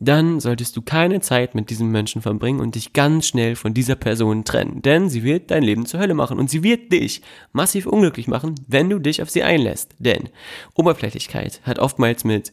dann 0.00 0.40
solltest 0.40 0.76
du 0.76 0.82
keine 0.82 1.20
Zeit 1.20 1.54
mit 1.54 1.70
diesem 1.70 1.90
Menschen 1.90 2.22
verbringen 2.22 2.60
und 2.60 2.74
dich 2.74 2.92
ganz 2.92 3.28
schnell 3.28 3.56
von 3.56 3.74
dieser 3.74 3.96
Person 3.96 4.44
trennen. 4.44 4.82
Denn 4.82 5.08
sie 5.08 5.22
wird 5.22 5.50
dein 5.50 5.62
Leben 5.62 5.86
zur 5.86 6.00
Hölle 6.00 6.14
machen 6.14 6.38
und 6.38 6.50
sie 6.50 6.62
wird 6.62 6.92
dich 6.92 7.22
massiv 7.52 7.86
unglücklich 7.86 8.28
machen, 8.28 8.54
wenn 8.66 8.90
du 8.90 8.98
dich 8.98 9.22
auf 9.22 9.30
sie 9.30 9.42
einlässt. 9.42 9.94
Denn 9.98 10.30
Oberflächlichkeit 10.74 11.60
hat 11.64 11.78
oftmals 11.78 12.24
mit 12.24 12.52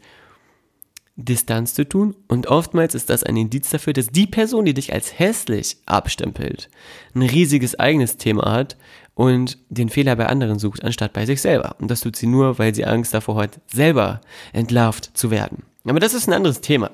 Distanz 1.26 1.74
zu 1.74 1.88
tun 1.88 2.16
und 2.28 2.48
oftmals 2.48 2.96
ist 2.96 3.10
das 3.10 3.24
ein 3.24 3.38
Indiz 3.38 3.70
dafür, 3.70 3.94
dass 3.94 4.08
die 4.08 4.28
Person, 4.28 4.66
die 4.66 4.74
dich 4.74 4.94
als 4.94 5.18
hässlich 5.20 5.78
abstempelt, 5.86 6.70
ein 7.14 7.22
riesiges 7.24 7.80
eigenes 7.80 8.18
Thema 8.18 8.52
hat 8.52 8.78
und 9.14 9.58
den 9.70 9.90
Fehler 9.90 10.16
bei 10.16 10.28
anderen 10.28 10.60
sucht, 10.60 10.84
anstatt 10.84 11.14
bei 11.14 11.26
sich 11.26 11.42
selber. 11.42 11.76
Und 11.80 11.92
das 11.92 12.02
tut 12.02 12.16
sie 12.16 12.28
nur, 12.28 12.60
weil 12.60 12.74
sie 12.74 12.86
Angst 12.86 13.14
davor 13.14 13.36
hat, 13.36 13.60
selber 13.68 14.22
entlarvt 14.54 15.18
zu 15.18 15.32
werden. 15.32 15.64
Aber 15.86 16.00
das 16.00 16.14
ist 16.14 16.28
ein 16.28 16.34
anderes 16.34 16.62
Thema. 16.62 16.92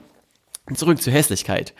Zurück 0.73 1.01
zur 1.01 1.13
Hässlichkeit. 1.13 1.73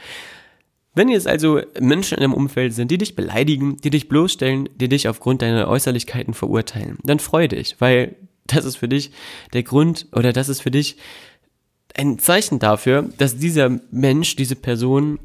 Wenn 0.94 1.10
jetzt 1.10 1.28
also 1.28 1.62
Menschen 1.80 2.18
in 2.18 2.24
einem 2.24 2.34
Umfeld 2.34 2.74
sind, 2.74 2.90
die 2.90 2.98
dich 2.98 3.16
beleidigen, 3.16 3.78
die 3.78 3.90
dich 3.90 4.10
bloßstellen, 4.10 4.70
die 4.76 4.90
dich 4.90 5.08
aufgrund 5.08 5.42
deiner 5.42 5.68
Äußerlichkeiten 5.68 6.34
verurteilen, 6.34 6.98
dann 7.04 7.20
freu 7.20 7.48
dich, 7.48 7.76
weil 7.80 8.16
das 8.48 8.66
ist 8.66 8.78
für 8.78 8.88
dich 8.88 9.12
der 9.54 9.64
Grund 9.64 10.08
oder 10.12 10.34
das 10.34 10.50
ist 10.50 10.62
für 10.62 10.72
dich 10.72 10.98
ein 11.98 12.20
Zeichen 12.20 12.60
dafür, 12.60 13.10
dass 13.18 13.38
dieser 13.38 13.80
Mensch, 13.92 14.36
diese 14.36 14.56
Person 14.56 15.20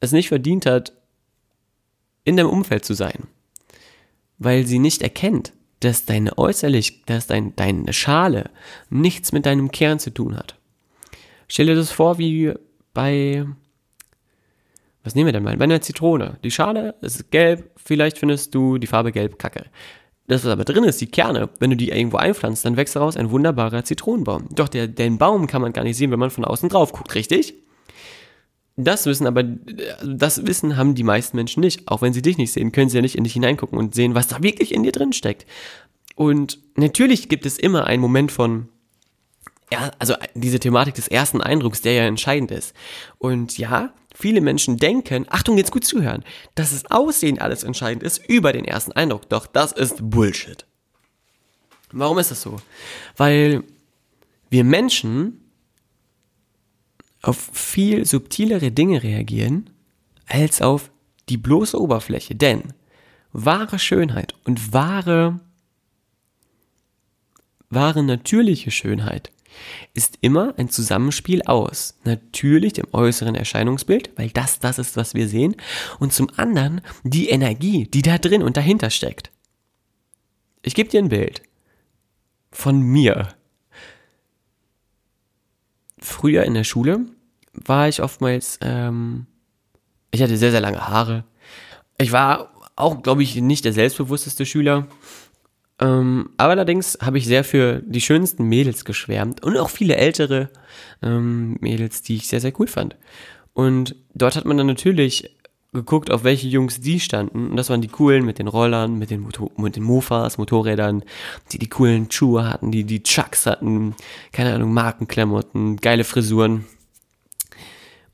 es 0.00 0.12
nicht 0.12 0.28
verdient 0.28 0.66
hat, 0.66 0.92
in 2.24 2.36
deinem 2.36 2.50
Umfeld 2.50 2.84
zu 2.84 2.94
sein. 2.94 3.24
Weil 4.38 4.66
sie 4.66 4.78
nicht 4.78 5.02
erkennt, 5.02 5.52
dass 5.80 6.04
deine 6.04 6.38
äußerlich, 6.38 7.04
dass 7.04 7.26
dein, 7.26 7.54
deine 7.56 7.92
Schale 7.92 8.50
nichts 8.90 9.32
mit 9.32 9.46
deinem 9.46 9.70
Kern 9.70 9.98
zu 9.98 10.10
tun 10.10 10.36
hat. 10.36 10.56
Stell 11.48 11.66
dir 11.66 11.74
das 11.74 11.90
vor 11.90 12.18
wie 12.18 12.52
bei, 12.94 13.46
was 15.02 15.14
nehmen 15.14 15.26
wir 15.26 15.32
denn 15.32 15.42
mal? 15.42 15.56
Bei 15.56 15.64
einer 15.64 15.82
Zitrone. 15.82 16.38
Die 16.42 16.50
Schale 16.50 16.94
ist 17.00 17.30
gelb, 17.30 17.70
vielleicht 17.76 18.18
findest 18.18 18.54
du 18.54 18.78
die 18.78 18.86
Farbe 18.86 19.12
gelb 19.12 19.38
kacke. 19.38 19.66
Das, 20.26 20.44
was 20.44 20.50
aber 20.50 20.64
drin 20.64 20.84
ist, 20.84 21.00
die 21.00 21.06
Kerne, 21.06 21.50
wenn 21.58 21.70
du 21.70 21.76
die 21.76 21.90
irgendwo 21.90 22.16
einpflanzt, 22.16 22.64
dann 22.64 22.76
wächst 22.76 22.96
daraus 22.96 23.16
ein 23.16 23.30
wunderbarer 23.30 23.84
Zitronenbaum. 23.84 24.48
Doch 24.50 24.68
der, 24.68 24.88
den 24.88 25.18
Baum 25.18 25.46
kann 25.46 25.60
man 25.60 25.72
gar 25.72 25.84
nicht 25.84 25.98
sehen, 25.98 26.10
wenn 26.10 26.18
man 26.18 26.30
von 26.30 26.44
außen 26.44 26.68
drauf 26.70 26.92
guckt, 26.92 27.14
richtig? 27.14 27.54
Das 28.76 29.06
wissen 29.06 29.26
aber, 29.26 29.42
das 29.42 30.46
Wissen 30.46 30.76
haben 30.76 30.94
die 30.94 31.04
meisten 31.04 31.36
Menschen 31.36 31.60
nicht. 31.60 31.86
Auch 31.88 32.02
wenn 32.02 32.12
sie 32.12 32.22
dich 32.22 32.38
nicht 32.38 32.52
sehen, 32.52 32.72
können 32.72 32.88
sie 32.88 32.96
ja 32.96 33.02
nicht 33.02 33.16
in 33.16 33.24
dich 33.24 33.34
hineingucken 33.34 33.78
und 33.78 33.94
sehen, 33.94 34.14
was 34.14 34.26
da 34.26 34.42
wirklich 34.42 34.74
in 34.74 34.82
dir 34.82 34.92
drin 34.92 35.12
steckt. 35.12 35.46
Und 36.16 36.58
natürlich 36.76 37.28
gibt 37.28 37.44
es 37.44 37.58
immer 37.58 37.86
einen 37.86 38.00
Moment 38.00 38.32
von 38.32 38.68
ja, 39.72 39.90
also 39.98 40.14
diese 40.34 40.60
Thematik 40.60 40.94
des 40.94 41.08
ersten 41.08 41.40
Eindrucks, 41.40 41.80
der 41.80 41.94
ja 41.94 42.04
entscheidend 42.04 42.50
ist. 42.50 42.74
Und 43.18 43.58
ja, 43.58 43.92
viele 44.14 44.40
Menschen 44.40 44.78
denken, 44.78 45.26
Achtung, 45.28 45.58
jetzt 45.58 45.72
gut 45.72 45.84
zuhören, 45.84 46.24
dass 46.54 46.70
das 46.70 46.90
Aussehen 46.90 47.38
alles 47.38 47.64
entscheidend 47.64 48.02
ist 48.02 48.24
über 48.28 48.52
den 48.52 48.64
ersten 48.64 48.92
Eindruck. 48.92 49.28
Doch 49.28 49.46
das 49.46 49.72
ist 49.72 50.10
Bullshit. 50.10 50.64
Warum 51.92 52.18
ist 52.18 52.30
das 52.30 52.40
so? 52.40 52.56
Weil 53.16 53.64
wir 54.50 54.64
Menschen 54.64 55.40
auf 57.22 57.50
viel 57.52 58.04
subtilere 58.04 58.70
Dinge 58.70 59.02
reagieren 59.02 59.70
als 60.26 60.62
auf 60.62 60.90
die 61.28 61.36
bloße 61.36 61.80
Oberfläche. 61.80 62.34
Denn 62.34 62.72
wahre 63.32 63.78
Schönheit 63.78 64.34
und 64.44 64.72
wahre, 64.72 65.40
wahre 67.70 68.02
natürliche 68.02 68.70
Schönheit 68.70 69.30
ist 69.94 70.18
immer 70.20 70.54
ein 70.56 70.68
Zusammenspiel 70.68 71.42
aus 71.42 71.98
natürlich 72.04 72.74
dem 72.74 72.86
äußeren 72.92 73.34
Erscheinungsbild, 73.34 74.10
weil 74.16 74.30
das 74.30 74.58
das 74.60 74.78
ist, 74.78 74.96
was 74.96 75.14
wir 75.14 75.28
sehen, 75.28 75.56
und 75.98 76.12
zum 76.12 76.28
anderen 76.36 76.80
die 77.02 77.28
Energie, 77.28 77.86
die 77.86 78.02
da 78.02 78.18
drin 78.18 78.42
und 78.42 78.56
dahinter 78.56 78.90
steckt. 78.90 79.30
Ich 80.62 80.74
gebe 80.74 80.88
dir 80.88 81.00
ein 81.00 81.08
Bild 81.08 81.42
von 82.50 82.80
mir. 82.80 83.28
Früher 85.98 86.44
in 86.44 86.54
der 86.54 86.64
Schule 86.64 87.06
war 87.52 87.88
ich 87.88 88.02
oftmals, 88.02 88.58
ähm, 88.62 89.26
ich 90.10 90.22
hatte 90.22 90.36
sehr, 90.36 90.50
sehr 90.50 90.60
lange 90.60 90.88
Haare. 90.88 91.24
Ich 91.98 92.12
war 92.12 92.50
auch, 92.76 93.02
glaube 93.02 93.22
ich, 93.22 93.36
nicht 93.36 93.64
der 93.64 93.72
selbstbewussteste 93.72 94.46
Schüler. 94.46 94.86
Ähm, 95.80 96.30
aber 96.36 96.52
allerdings 96.52 96.98
habe 97.00 97.18
ich 97.18 97.26
sehr 97.26 97.44
für 97.44 97.82
die 97.84 98.00
schönsten 98.00 98.44
Mädels 98.44 98.84
geschwärmt 98.84 99.42
und 99.42 99.56
auch 99.56 99.70
viele 99.70 99.96
ältere 99.96 100.50
ähm, 101.02 101.56
Mädels, 101.60 102.02
die 102.02 102.16
ich 102.16 102.28
sehr, 102.28 102.40
sehr 102.40 102.52
cool 102.60 102.68
fand. 102.68 102.96
Und 103.52 103.96
dort 104.14 104.36
hat 104.36 104.44
man 104.44 104.56
dann 104.56 104.66
natürlich 104.66 105.34
geguckt, 105.72 106.10
auf 106.10 106.24
welche 106.24 106.46
Jungs 106.46 106.80
die 106.80 107.00
standen. 107.00 107.50
Und 107.50 107.56
das 107.56 107.68
waren 107.68 107.82
die 107.82 107.88
coolen 107.88 108.24
mit 108.24 108.38
den 108.38 108.48
Rollern, 108.48 108.96
mit 108.96 109.10
den, 109.10 109.20
Motor 109.20 109.50
mit 109.56 109.76
den 109.76 109.82
Mofas, 109.82 110.38
Motorrädern, 110.38 111.02
die 111.50 111.58
die 111.58 111.68
coolen 111.68 112.10
Schuhe 112.10 112.48
hatten, 112.48 112.70
die 112.70 112.84
die 112.84 113.02
Chucks 113.02 113.44
hatten, 113.44 113.94
keine 114.32 114.54
Ahnung, 114.54 114.72
Markenklamotten, 114.72 115.76
geile 115.76 116.04
Frisuren. 116.04 116.64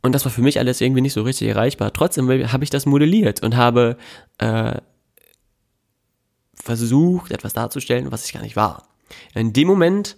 Und 0.02 0.14
das 0.14 0.24
war 0.24 0.32
für 0.32 0.40
mich 0.40 0.58
alles 0.58 0.80
irgendwie 0.80 1.02
nicht 1.02 1.12
so 1.12 1.22
richtig 1.22 1.48
erreichbar. 1.48 1.92
Trotzdem 1.92 2.28
habe 2.50 2.64
ich 2.64 2.70
das 2.70 2.86
modelliert 2.86 3.42
und 3.42 3.56
habe 3.56 3.98
äh, 4.38 4.76
versucht, 6.62 7.32
etwas 7.32 7.52
darzustellen, 7.52 8.12
was 8.12 8.26
ich 8.26 8.32
gar 8.32 8.42
nicht 8.42 8.56
war. 8.56 8.88
In 9.34 9.52
dem 9.52 9.66
Moment 9.66 10.16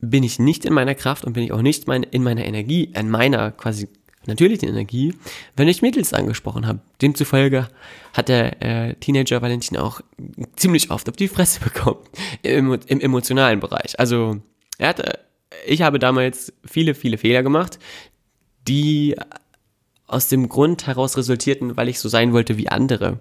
bin 0.00 0.22
ich 0.22 0.38
nicht 0.38 0.64
in 0.64 0.72
meiner 0.72 0.94
Kraft 0.94 1.24
und 1.24 1.34
bin 1.34 1.44
ich 1.44 1.52
auch 1.52 1.62
nicht 1.62 1.86
mein, 1.86 2.02
in 2.02 2.22
meiner 2.22 2.44
Energie, 2.44 2.84
in 2.94 3.10
meiner 3.10 3.50
quasi 3.52 3.88
natürlichen 4.26 4.68
Energie, 4.68 5.14
wenn 5.56 5.68
ich 5.68 5.82
Mädels 5.82 6.12
angesprochen 6.12 6.66
habe. 6.66 6.80
Demzufolge 7.00 7.68
hat 8.12 8.28
der 8.28 8.62
äh, 8.62 8.94
Teenager 8.94 9.40
Valentin 9.40 9.78
auch 9.78 10.00
ziemlich 10.56 10.90
oft 10.90 11.08
auf 11.08 11.16
die 11.16 11.28
Fresse 11.28 11.60
bekommen 11.64 12.00
im, 12.42 12.78
im 12.86 13.00
emotionalen 13.00 13.60
Bereich. 13.60 13.98
Also 13.98 14.40
er 14.78 14.88
hatte, 14.88 15.18
ich 15.66 15.82
habe 15.82 15.98
damals 15.98 16.52
viele, 16.64 16.94
viele 16.94 17.18
Fehler 17.18 17.42
gemacht, 17.42 17.78
die 18.68 19.16
aus 20.06 20.28
dem 20.28 20.48
Grund 20.48 20.86
heraus 20.86 21.16
resultierten, 21.16 21.76
weil 21.76 21.88
ich 21.88 22.00
so 22.00 22.08
sein 22.08 22.32
wollte 22.32 22.58
wie 22.58 22.68
andere. 22.68 23.20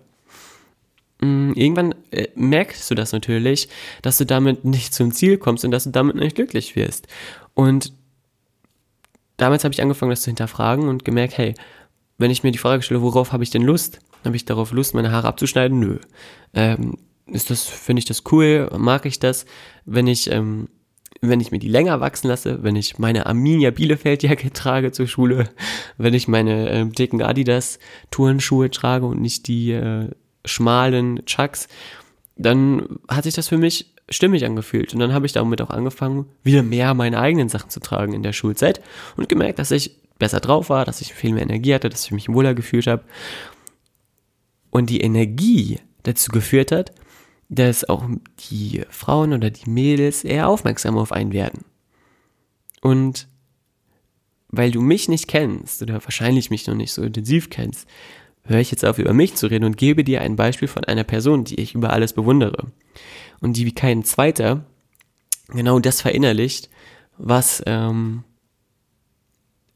Mm, 1.21 1.51
irgendwann 1.53 1.95
äh, 2.11 2.27
merkst 2.35 2.89
du 2.89 2.95
das 2.95 3.11
natürlich, 3.11 3.69
dass 4.01 4.17
du 4.17 4.25
damit 4.25 4.65
nicht 4.65 4.93
zum 4.93 5.11
Ziel 5.11 5.37
kommst 5.37 5.65
und 5.65 5.71
dass 5.71 5.83
du 5.83 5.91
damit 5.91 6.15
nicht 6.15 6.35
glücklich 6.35 6.75
wirst. 6.75 7.07
Und 7.53 7.93
damals 9.37 9.63
habe 9.63 9.73
ich 9.73 9.81
angefangen, 9.81 10.11
das 10.11 10.21
zu 10.21 10.29
hinterfragen 10.29 10.87
und 10.87 11.05
gemerkt, 11.05 11.37
hey, 11.37 11.55
wenn 12.17 12.31
ich 12.31 12.43
mir 12.43 12.51
die 12.51 12.57
Frage 12.57 12.83
stelle, 12.83 13.01
worauf 13.01 13.31
habe 13.31 13.43
ich 13.43 13.49
denn 13.49 13.63
Lust? 13.63 13.99
Habe 14.25 14.35
ich 14.35 14.45
darauf 14.45 14.71
Lust, 14.71 14.93
meine 14.93 15.11
Haare 15.11 15.27
abzuschneiden? 15.27 15.79
Nö. 15.79 15.99
Ähm, 16.53 16.97
ist 17.27 17.49
das, 17.49 17.63
finde 17.63 17.99
ich 17.99 18.05
das 18.05 18.23
cool? 18.31 18.69
Mag 18.77 19.05
ich 19.05 19.19
das? 19.19 19.45
Wenn 19.85 20.07
ich 20.07 20.31
ähm, 20.31 20.67
wenn 21.21 21.39
ich 21.39 21.51
mir 21.51 21.59
die 21.59 21.67
länger 21.67 21.99
wachsen 21.99 22.27
lasse, 22.27 22.63
wenn 22.63 22.75
ich 22.75 22.97
meine 22.97 23.25
Arminia 23.25 23.71
Bielefeld 23.71 24.23
Jacke 24.23 24.53
trage 24.53 24.91
zur 24.91 25.07
Schule, 25.07 25.49
wenn 25.97 26.13
ich 26.13 26.27
meine 26.27 26.69
äh, 26.69 26.85
dicken 26.85 27.21
Adidas 27.21 27.79
Turnschuhe 28.11 28.69
trage 28.69 29.05
und 29.05 29.21
nicht 29.21 29.47
die 29.47 29.71
äh, 29.71 30.09
schmalen 30.45 31.25
Chucks, 31.25 31.67
dann 32.35 32.99
hat 33.09 33.25
sich 33.25 33.33
das 33.33 33.49
für 33.49 33.57
mich 33.57 33.93
stimmig 34.09 34.45
angefühlt. 34.45 34.93
Und 34.93 34.99
dann 34.99 35.13
habe 35.13 35.25
ich 35.25 35.33
damit 35.33 35.61
auch 35.61 35.69
angefangen, 35.69 36.25
wieder 36.43 36.63
mehr 36.63 36.93
meine 36.93 37.19
eigenen 37.19 37.49
Sachen 37.49 37.69
zu 37.69 37.79
tragen 37.79 38.13
in 38.13 38.23
der 38.23 38.33
Schulzeit 38.33 38.81
und 39.17 39.29
gemerkt, 39.29 39.59
dass 39.59 39.71
ich 39.71 39.97
besser 40.17 40.39
drauf 40.39 40.69
war, 40.69 40.85
dass 40.85 41.01
ich 41.01 41.13
viel 41.13 41.33
mehr 41.33 41.43
Energie 41.43 41.73
hatte, 41.73 41.89
dass 41.89 42.05
ich 42.05 42.11
mich 42.11 42.29
wohler 42.29 42.53
gefühlt 42.53 42.87
habe. 42.87 43.03
Und 44.69 44.89
die 44.89 45.01
Energie 45.01 45.79
dazu 46.03 46.31
geführt 46.31 46.71
hat, 46.71 46.91
dass 47.49 47.87
auch 47.87 48.05
die 48.51 48.83
Frauen 48.89 49.33
oder 49.33 49.49
die 49.49 49.69
Mädels 49.69 50.23
eher 50.23 50.47
aufmerksam 50.47 50.97
auf 50.97 51.11
einen 51.11 51.33
werden. 51.33 51.65
Und 52.81 53.27
weil 54.49 54.71
du 54.71 54.81
mich 54.81 55.09
nicht 55.09 55.27
kennst 55.27 55.81
oder 55.81 56.03
wahrscheinlich 56.03 56.49
mich 56.49 56.67
noch 56.67 56.75
nicht 56.75 56.91
so 56.91 57.01
intensiv 57.01 57.49
kennst, 57.49 57.87
höre 58.43 58.59
ich 58.59 58.71
jetzt 58.71 58.85
auf, 58.85 58.97
über 58.97 59.13
mich 59.13 59.35
zu 59.35 59.47
reden 59.47 59.65
und 59.65 59.77
gebe 59.77 60.03
dir 60.03 60.21
ein 60.21 60.35
Beispiel 60.35 60.67
von 60.67 60.83
einer 60.85 61.03
Person, 61.03 61.43
die 61.43 61.59
ich 61.59 61.75
über 61.75 61.91
alles 61.91 62.13
bewundere. 62.13 62.71
Und 63.41 63.57
die 63.57 63.65
wie 63.65 63.75
kein 63.75 64.03
zweiter 64.03 64.65
genau 65.47 65.79
das 65.79 66.01
verinnerlicht, 66.01 66.69
was 67.17 67.63
ähm, 67.65 68.23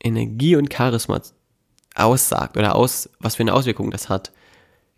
Energie 0.04 0.56
und 0.56 0.74
Charisma 0.74 1.22
aussagt 1.96 2.58
oder 2.58 2.76
aus, 2.76 3.10
was 3.20 3.36
für 3.36 3.44
eine 3.44 3.54
Auswirkung 3.54 3.92
das 3.92 4.10
hat. 4.10 4.32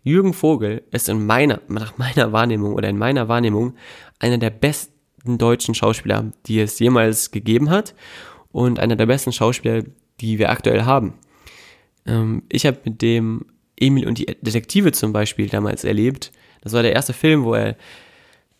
Jürgen 0.02 0.34
Vogel 0.34 0.84
ist 0.90 1.08
in 1.08 1.26
meiner, 1.26 1.60
nach 1.68 1.98
meiner 1.98 2.32
Wahrnehmung 2.32 2.74
oder 2.74 2.88
in 2.88 2.98
meiner 2.98 3.28
Wahrnehmung 3.28 3.74
einer 4.18 4.38
der 4.38 4.50
besten 4.50 5.38
deutschen 5.38 5.74
Schauspieler, 5.74 6.32
die 6.46 6.60
es 6.60 6.78
jemals 6.78 7.30
gegeben 7.30 7.70
hat 7.70 7.94
und 8.52 8.78
einer 8.78 8.96
der 8.96 9.06
besten 9.06 9.32
Schauspieler, 9.32 9.82
die 10.20 10.38
wir 10.38 10.50
aktuell 10.50 10.84
haben. 10.84 11.14
Ähm, 12.06 12.44
ich 12.48 12.66
habe 12.66 12.78
mit 12.84 13.02
dem 13.02 13.46
Emil 13.78 14.06
und 14.06 14.18
die 14.18 14.26
Detektive 14.40 14.92
zum 14.92 15.12
Beispiel 15.12 15.48
damals 15.48 15.84
erlebt. 15.84 16.32
Das 16.62 16.72
war 16.72 16.82
der 16.82 16.94
erste 16.94 17.12
Film, 17.12 17.44
wo 17.44 17.54
er 17.54 17.76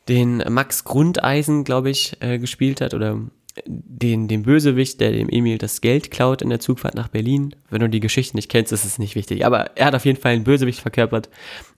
den 0.09 0.43
Max 0.49 0.85
Grundeisen, 0.85 1.65
glaube 1.65 1.91
ich, 1.91 2.17
äh, 2.21 2.39
gespielt 2.39 2.81
hat 2.81 2.95
oder 2.95 3.21
den, 3.65 4.29
den 4.29 4.43
Bösewicht, 4.43 5.01
der 5.01 5.13
dem 5.13 5.29
Emil 5.29 5.59
das 5.59 5.81
Geld 5.81 6.11
klaut 6.11 6.43
in 6.43 6.51
der 6.51 6.61
Zugfahrt 6.61 6.95
nach 6.95 7.09
Berlin. 7.09 7.55
Wenn 7.71 7.81
du 7.81 7.89
die 7.89 8.01
Geschichte 8.01 8.37
nicht 8.37 8.51
kennst, 8.51 8.73
ist 8.73 8.85
es 8.85 8.99
nicht 8.99 9.15
wichtig. 9.15 9.47
Aber 9.47 9.77
er 9.77 9.87
hat 9.87 9.95
auf 9.95 10.05
jeden 10.05 10.21
Fall 10.21 10.33
einen 10.33 10.45
Bösewicht 10.45 10.81
verkörpert. 10.81 11.31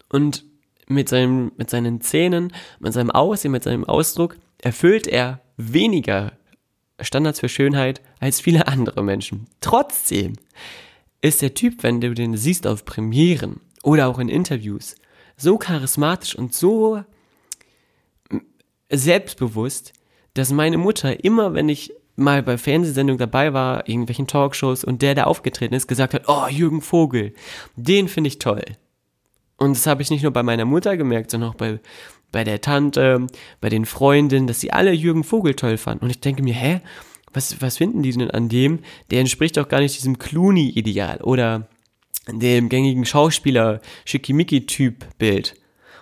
Und 0.08 0.44
mit, 0.88 1.08
seinem, 1.08 1.52
mit 1.56 1.70
seinen 1.70 2.00
Zähnen, 2.00 2.52
mit 2.80 2.92
seinem 2.92 3.10
Aussehen, 3.10 3.52
mit 3.52 3.62
seinem 3.62 3.84
Ausdruck 3.84 4.36
erfüllt 4.60 5.06
er 5.06 5.40
weniger 5.56 6.32
Standards 7.00 7.40
für 7.40 7.48
Schönheit 7.48 8.00
als 8.18 8.40
viele 8.40 8.66
andere 8.66 9.04
Menschen. 9.04 9.46
Trotzdem 9.60 10.34
ist 11.20 11.42
der 11.42 11.54
Typ, 11.54 11.82
wenn 11.82 12.00
du 12.00 12.14
den 12.14 12.36
siehst 12.36 12.66
auf 12.66 12.84
Premieren 12.84 13.60
oder 13.82 14.08
auch 14.08 14.18
in 14.18 14.28
Interviews, 14.28 14.94
so 15.36 15.58
charismatisch 15.58 16.34
und 16.34 16.54
so 16.54 17.02
selbstbewusst, 18.90 19.92
dass 20.34 20.52
meine 20.52 20.78
Mutter 20.78 21.24
immer, 21.24 21.54
wenn 21.54 21.68
ich 21.68 21.92
mal 22.16 22.42
bei 22.42 22.58
Fernsehsendungen 22.58 23.18
dabei 23.18 23.52
war, 23.52 23.88
irgendwelchen 23.88 24.26
Talkshows 24.26 24.84
und 24.84 25.02
der 25.02 25.14
da 25.14 25.24
aufgetreten 25.24 25.74
ist, 25.74 25.86
gesagt 25.86 26.14
hat, 26.14 26.24
oh, 26.26 26.48
Jürgen 26.48 26.80
Vogel, 26.80 27.32
den 27.76 28.08
finde 28.08 28.28
ich 28.28 28.38
toll. 28.38 28.62
Und 29.56 29.76
das 29.76 29.86
habe 29.86 30.02
ich 30.02 30.10
nicht 30.10 30.22
nur 30.22 30.32
bei 30.32 30.42
meiner 30.42 30.64
Mutter 30.64 30.96
gemerkt, 30.96 31.30
sondern 31.30 31.50
auch 31.50 31.54
bei, 31.54 31.80
bei 32.32 32.44
der 32.44 32.60
Tante, 32.60 33.26
bei 33.60 33.68
den 33.68 33.86
Freundinnen, 33.86 34.46
dass 34.46 34.60
sie 34.60 34.72
alle 34.72 34.92
Jürgen 34.92 35.24
Vogel 35.24 35.54
toll 35.54 35.76
fanden. 35.76 36.04
Und 36.04 36.10
ich 36.10 36.20
denke 36.20 36.42
mir, 36.42 36.54
hä, 36.54 36.80
was, 37.32 37.60
was 37.60 37.78
finden 37.78 38.02
die 38.02 38.12
denn 38.12 38.30
an 38.30 38.48
dem? 38.48 38.80
Der 39.10 39.20
entspricht 39.20 39.56
doch 39.56 39.68
gar 39.68 39.80
nicht 39.80 39.96
diesem 39.96 40.18
Clooney-Ideal 40.18 41.20
oder 41.22 41.68
dem 42.30 42.68
gängigen 42.68 43.04
Schauspieler-Schickimicki-Typ-Bild. 43.04 45.54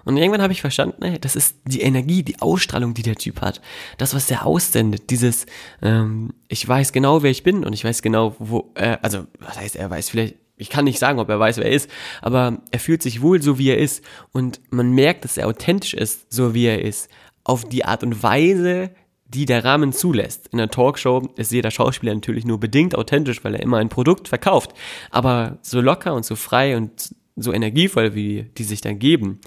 Und 0.05 0.17
irgendwann 0.17 0.43
habe 0.43 0.53
ich 0.53 0.61
verstanden, 0.61 1.03
ey, 1.03 1.19
das 1.19 1.35
ist 1.35 1.57
die 1.65 1.81
Energie, 1.81 2.23
die 2.23 2.41
Ausstrahlung, 2.41 2.95
die 2.95 3.03
der 3.03 3.17
Typ 3.17 3.41
hat. 3.41 3.61
Das, 3.99 4.15
was 4.15 4.27
der 4.27 4.47
aussendet, 4.47 5.11
dieses, 5.11 5.47
ähm, 5.83 6.33
ich 6.47 6.67
weiß 6.67 6.93
genau, 6.93 7.25
wer 7.25 7.33
ich 7.33 7.43
bin 7.43 7.65
und 7.65 7.73
ich 7.73 7.85
weiß 7.85 8.03
genau, 8.03 8.37
wo, 8.39 8.71
äh, 8.77 8.99
also, 9.03 9.27
was 9.41 9.59
heißt, 9.59 9.75
er 9.75 9.91
weiß 9.91 10.11
vielleicht, 10.11 10.37
ich 10.57 10.71
kann 10.71 10.85
nicht 10.85 11.01
sagen, 11.01 11.19
ob 11.19 11.29
er 11.29 11.41
weiß, 11.41 11.57
wer 11.57 11.67
er 11.67 11.73
ist, 11.73 11.91
aber 12.23 12.63
er 12.71 12.79
fühlt 12.79 13.03
sich 13.03 13.21
wohl 13.21 13.43
so, 13.43 13.59
wie 13.59 13.71
er 13.71 13.79
ist 13.79 14.05
und 14.31 14.61
man 14.71 14.93
merkt, 14.93 15.25
dass 15.25 15.39
er 15.39 15.49
authentisch 15.49 15.95
ist, 15.95 16.33
so 16.33 16.55
wie 16.55 16.67
er 16.67 16.83
ist, 16.83 17.11
auf 17.43 17.69
die 17.69 17.85
Art 17.85 18.05
und 18.05 18.23
Weise, 18.23 18.93
die 19.29 19.45
der 19.45 19.65
Rahmen 19.65 19.93
zulässt. 19.93 20.49
In 20.53 20.61
einer 20.61 20.71
Talkshow 20.71 21.29
ist 21.37 21.53
jeder 21.53 21.71
Schauspieler 21.71 22.15
natürlich 22.15 22.45
nur 22.45 22.61
bedingt 22.61 22.97
authentisch, 22.97 23.43
weil 23.45 23.55
er 23.55 23.63
immer 23.63 23.79
ein 23.79 23.89
Produkt 23.89 24.29
verkauft. 24.29 24.73
Aber 25.11 25.59
so 25.63 25.81
locker 25.81 26.15
und 26.15 26.25
so 26.25 26.37
frei 26.37 26.77
und 26.77 27.15
so 27.35 27.53
energievoll, 27.53 28.15
wie 28.15 28.45
die 28.57 28.65
sich 28.65 28.81
dann 28.81 28.99
geben, 28.99 29.41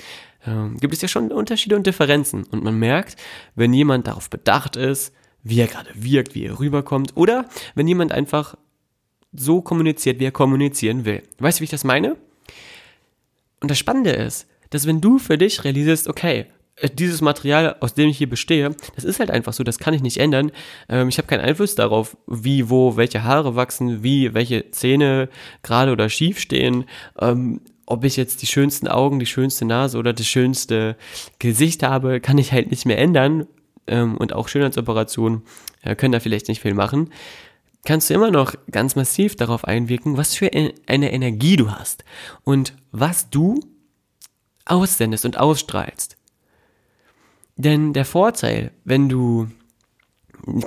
ähm, 0.45 0.77
gibt 0.77 0.93
es 0.93 1.01
ja 1.01 1.07
schon 1.07 1.31
Unterschiede 1.31 1.75
und 1.75 1.87
Differenzen. 1.87 2.43
Und 2.43 2.63
man 2.63 2.77
merkt, 2.77 3.15
wenn 3.55 3.73
jemand 3.73 4.07
darauf 4.07 4.29
bedacht 4.29 4.75
ist, 4.75 5.13
wie 5.43 5.59
er 5.59 5.67
gerade 5.67 5.89
wirkt, 5.95 6.35
wie 6.35 6.45
er 6.45 6.59
rüberkommt. 6.59 7.15
Oder 7.15 7.45
wenn 7.75 7.87
jemand 7.87 8.11
einfach 8.11 8.55
so 9.31 9.61
kommuniziert, 9.61 10.19
wie 10.19 10.25
er 10.25 10.31
kommunizieren 10.31 11.05
will. 11.05 11.23
Weißt 11.39 11.59
du, 11.59 11.61
wie 11.61 11.65
ich 11.65 11.71
das 11.71 11.83
meine? 11.83 12.17
Und 13.61 13.71
das 13.71 13.77
Spannende 13.77 14.11
ist, 14.11 14.47
dass 14.69 14.87
wenn 14.87 15.01
du 15.01 15.19
für 15.19 15.37
dich 15.37 15.63
realisierst, 15.63 16.07
okay, 16.07 16.39
äh, 16.41 16.45
dieses 16.93 17.21
Material, 17.21 17.75
aus 17.79 17.93
dem 17.93 18.09
ich 18.09 18.17
hier 18.17 18.29
bestehe, 18.29 18.75
das 18.95 19.03
ist 19.03 19.19
halt 19.19 19.31
einfach 19.31 19.53
so, 19.53 19.63
das 19.63 19.79
kann 19.79 19.93
ich 19.93 20.01
nicht 20.01 20.17
ändern. 20.17 20.51
Ähm, 20.87 21.09
ich 21.09 21.17
habe 21.17 21.27
keinen 21.27 21.41
Einfluss 21.41 21.75
darauf, 21.75 22.17
wie, 22.27 22.69
wo, 22.69 22.95
welche 22.95 23.23
Haare 23.23 23.55
wachsen, 23.55 24.03
wie, 24.03 24.33
welche 24.33 24.71
Zähne 24.71 25.29
gerade 25.63 25.91
oder 25.91 26.09
schief 26.09 26.39
stehen, 26.39 26.85
ähm, 27.19 27.61
ob 27.85 28.03
ich 28.05 28.17
jetzt 28.17 28.41
die 28.43 28.47
schönsten 28.47 28.87
Augen, 28.87 29.19
die 29.19 29.25
schönste 29.25 29.65
Nase 29.65 29.97
oder 29.97 30.13
das 30.13 30.27
schönste 30.27 30.95
Gesicht 31.39 31.81
habe, 31.81 32.19
kann 32.19 32.37
ich 32.37 32.51
halt 32.51 32.69
nicht 32.69 32.85
mehr 32.85 32.99
ändern. 32.99 33.47
Ähm, 33.87 34.15
und 34.17 34.33
auch 34.33 34.47
Schönheitsoperationen 34.47 35.41
äh, 35.81 35.95
können 35.95 36.11
da 36.11 36.19
vielleicht 36.19 36.47
nicht 36.47 36.61
viel 36.61 36.75
machen. 36.75 37.09
Kannst 37.85 38.09
du 38.09 38.13
immer 38.13 38.29
noch 38.29 38.53
ganz 38.69 38.95
massiv 38.95 39.35
darauf 39.35 39.65
einwirken, 39.65 40.17
was 40.17 40.35
für 40.35 40.51
eine 40.53 41.11
Energie 41.11 41.55
du 41.55 41.71
hast 41.71 42.03
und 42.43 42.73
was 42.91 43.29
du 43.29 43.59
aussendest 44.65 45.25
und 45.25 45.37
ausstrahlst. 45.37 46.18
Denn 47.59 47.91
der 47.91 48.05
Vorteil, 48.05 48.71
wenn 48.85 49.09
du 49.09 49.49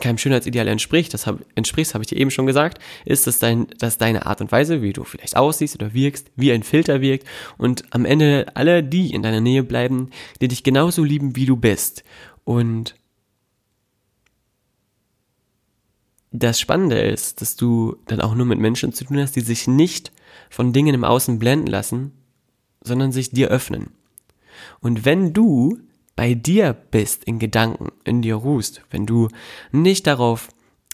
keinem 0.02 0.18
Schönheitsideal 0.18 0.68
entspricht, 0.68 1.14
das 1.14 1.26
hab, 1.26 1.38
entsprichst, 1.54 1.94
habe 1.94 2.04
ich 2.04 2.08
dir 2.08 2.18
eben 2.18 2.30
schon 2.30 2.44
gesagt, 2.44 2.82
ist, 3.06 3.26
dass, 3.26 3.38
dein, 3.38 3.66
dass 3.78 3.96
deine 3.96 4.26
Art 4.26 4.42
und 4.42 4.52
Weise, 4.52 4.82
wie 4.82 4.92
du 4.92 5.02
vielleicht 5.02 5.34
aussiehst 5.34 5.74
oder 5.74 5.94
wirkst, 5.94 6.30
wie 6.36 6.52
ein 6.52 6.62
Filter 6.62 7.00
wirkt 7.00 7.26
und 7.56 7.82
am 7.94 8.04
Ende 8.04 8.46
alle 8.52 8.84
die 8.84 9.10
in 9.10 9.22
deiner 9.22 9.40
Nähe 9.40 9.62
bleiben, 9.62 10.10
die 10.42 10.48
dich 10.48 10.64
genauso 10.64 11.02
lieben, 11.02 11.34
wie 11.34 11.46
du 11.46 11.56
bist. 11.56 12.04
Und 12.44 12.94
das 16.30 16.60
Spannende 16.60 17.00
ist, 17.00 17.40
dass 17.40 17.56
du 17.56 17.96
dann 18.04 18.20
auch 18.20 18.34
nur 18.34 18.44
mit 18.44 18.58
Menschen 18.58 18.92
zu 18.92 19.06
tun 19.06 19.18
hast, 19.18 19.34
die 19.34 19.40
sich 19.40 19.66
nicht 19.66 20.12
von 20.50 20.74
Dingen 20.74 20.94
im 20.94 21.04
Außen 21.04 21.38
blenden 21.38 21.68
lassen, 21.68 22.12
sondern 22.82 23.12
sich 23.12 23.30
dir 23.30 23.48
öffnen. 23.48 23.92
Und 24.80 25.06
wenn 25.06 25.32
du 25.32 25.78
bei 26.22 26.34
dir 26.34 26.72
bist, 26.72 27.24
in 27.24 27.40
Gedanken, 27.40 27.88
in 28.04 28.22
dir 28.22 28.36
ruhst, 28.36 28.82
wenn 28.92 29.06
du 29.06 29.26
nicht 29.72 30.06
darauf 30.06 30.50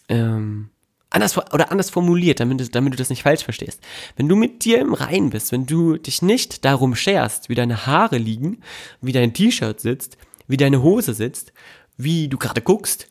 ähm, 0.08 0.70
anders 1.10 1.36
oder 1.52 1.70
anders 1.70 1.90
formuliert, 1.90 2.40
damit, 2.40 2.74
damit 2.74 2.94
du 2.94 2.96
das 2.96 3.10
nicht 3.10 3.24
falsch 3.24 3.44
verstehst. 3.44 3.82
Wenn 4.16 4.26
du 4.26 4.36
mit 4.36 4.64
dir 4.64 4.80
im 4.80 4.94
Rein 4.94 5.28
bist, 5.28 5.52
wenn 5.52 5.66
du 5.66 5.98
dich 5.98 6.22
nicht 6.22 6.64
darum 6.64 6.94
scherst, 6.94 7.50
wie 7.50 7.54
deine 7.54 7.84
Haare 7.84 8.16
liegen, 8.16 8.62
wie 9.02 9.12
dein 9.12 9.34
T-Shirt 9.34 9.78
sitzt, 9.80 10.16
wie 10.46 10.56
deine 10.56 10.82
Hose 10.82 11.12
sitzt, 11.12 11.52
wie 11.98 12.28
du 12.28 12.38
gerade 12.38 12.62
guckst, 12.62 13.10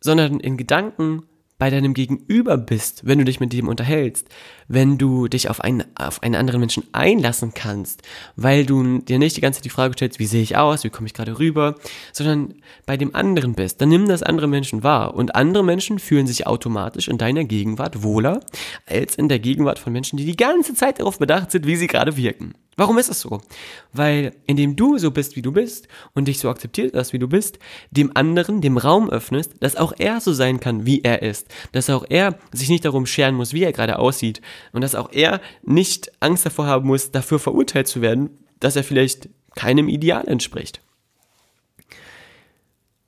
sondern 0.00 0.40
in 0.40 0.56
Gedanken 0.56 1.22
bei 1.58 1.70
deinem 1.70 1.94
Gegenüber 1.94 2.56
bist, 2.56 3.06
wenn 3.06 3.20
du 3.20 3.24
dich 3.24 3.38
mit 3.38 3.52
dem 3.52 3.68
unterhältst, 3.68 4.26
wenn 4.72 4.96
du 4.96 5.28
dich 5.28 5.50
auf 5.50 5.60
einen, 5.60 5.84
auf 5.96 6.22
einen 6.22 6.34
anderen 6.34 6.60
Menschen 6.60 6.84
einlassen 6.92 7.52
kannst, 7.52 8.00
weil 8.36 8.64
du 8.64 8.98
dir 9.00 9.18
nicht 9.18 9.36
die 9.36 9.42
ganze 9.42 9.58
Zeit 9.58 9.66
die 9.66 9.70
Frage 9.70 9.92
stellst, 9.92 10.18
wie 10.18 10.24
sehe 10.24 10.42
ich 10.42 10.56
aus, 10.56 10.82
wie 10.82 10.88
komme 10.88 11.06
ich 11.06 11.12
gerade 11.12 11.38
rüber, 11.38 11.74
sondern 12.12 12.54
bei 12.86 12.96
dem 12.96 13.14
anderen 13.14 13.54
bist, 13.54 13.82
dann 13.82 13.90
nimm 13.90 14.08
das 14.08 14.22
andere 14.22 14.46
Menschen 14.46 14.82
wahr. 14.82 15.14
Und 15.14 15.34
andere 15.34 15.62
Menschen 15.62 15.98
fühlen 15.98 16.26
sich 16.26 16.46
automatisch 16.46 17.08
in 17.08 17.18
deiner 17.18 17.44
Gegenwart 17.44 18.02
wohler 18.02 18.40
als 18.86 19.14
in 19.16 19.28
der 19.28 19.40
Gegenwart 19.40 19.78
von 19.78 19.92
Menschen, 19.92 20.16
die 20.16 20.24
die 20.24 20.36
ganze 20.36 20.74
Zeit 20.74 21.00
darauf 21.00 21.18
bedacht 21.18 21.50
sind, 21.50 21.66
wie 21.66 21.76
sie 21.76 21.86
gerade 21.86 22.16
wirken. 22.16 22.54
Warum 22.76 22.96
ist 22.96 23.10
es 23.10 23.20
so? 23.20 23.42
Weil 23.92 24.34
indem 24.46 24.76
du 24.76 24.96
so 24.96 25.10
bist, 25.10 25.36
wie 25.36 25.42
du 25.42 25.52
bist 25.52 25.88
und 26.14 26.26
dich 26.26 26.38
so 26.38 26.48
akzeptiert 26.48 26.94
hast, 26.94 27.12
wie 27.12 27.18
du 27.18 27.28
bist, 27.28 27.58
dem 27.90 28.16
anderen 28.16 28.62
dem 28.62 28.78
Raum 28.78 29.10
öffnest, 29.10 29.52
dass 29.60 29.76
auch 29.76 29.92
er 29.98 30.22
so 30.22 30.32
sein 30.32 30.58
kann, 30.58 30.86
wie 30.86 31.02
er 31.02 31.20
ist, 31.20 31.48
dass 31.72 31.90
auch 31.90 32.06
er 32.08 32.38
sich 32.50 32.70
nicht 32.70 32.86
darum 32.86 33.04
scheren 33.04 33.34
muss, 33.34 33.52
wie 33.52 33.62
er 33.62 33.72
gerade 33.72 33.98
aussieht 33.98 34.40
und 34.72 34.82
dass 34.82 34.94
auch 34.94 35.12
er 35.12 35.40
nicht 35.62 36.12
Angst 36.20 36.46
davor 36.46 36.66
haben 36.66 36.86
muss, 36.86 37.10
dafür 37.10 37.38
verurteilt 37.38 37.88
zu 37.88 38.00
werden, 38.00 38.30
dass 38.60 38.76
er 38.76 38.84
vielleicht 38.84 39.28
keinem 39.54 39.88
Ideal 39.88 40.26
entspricht. 40.28 40.80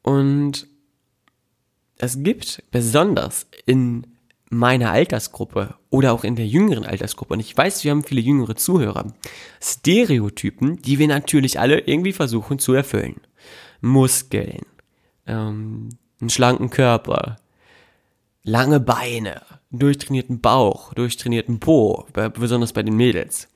Und 0.02 0.66
es 1.96 2.22
gibt 2.22 2.62
besonders 2.70 3.46
in 3.64 4.06
meiner 4.50 4.90
Altersgruppe 4.90 5.74
oder 5.90 6.12
auch 6.12 6.24
in 6.24 6.36
der 6.36 6.46
jüngeren 6.46 6.84
Altersgruppe, 6.84 7.34
und 7.34 7.40
ich 7.40 7.56
weiß, 7.56 7.84
wir 7.84 7.90
haben 7.90 8.04
viele 8.04 8.20
jüngere 8.20 8.56
Zuhörer, 8.56 9.12
Stereotypen, 9.60 10.80
die 10.82 10.98
wir 10.98 11.08
natürlich 11.08 11.58
alle 11.58 11.80
irgendwie 11.80 12.12
versuchen 12.12 12.58
zu 12.58 12.74
erfüllen. 12.74 13.20
Muskeln, 13.80 14.62
ähm, 15.26 15.90
einen 16.20 16.30
schlanken 16.30 16.70
Körper, 16.70 17.36
lange 18.42 18.80
Beine, 18.80 19.42
durchtrainierten 19.78 20.40
Bauch, 20.40 20.94
durchtrainierten 20.94 21.60
Po, 21.60 22.06
besonders 22.38 22.72
bei 22.72 22.82
den 22.82 22.96
Mädels. 22.96 23.48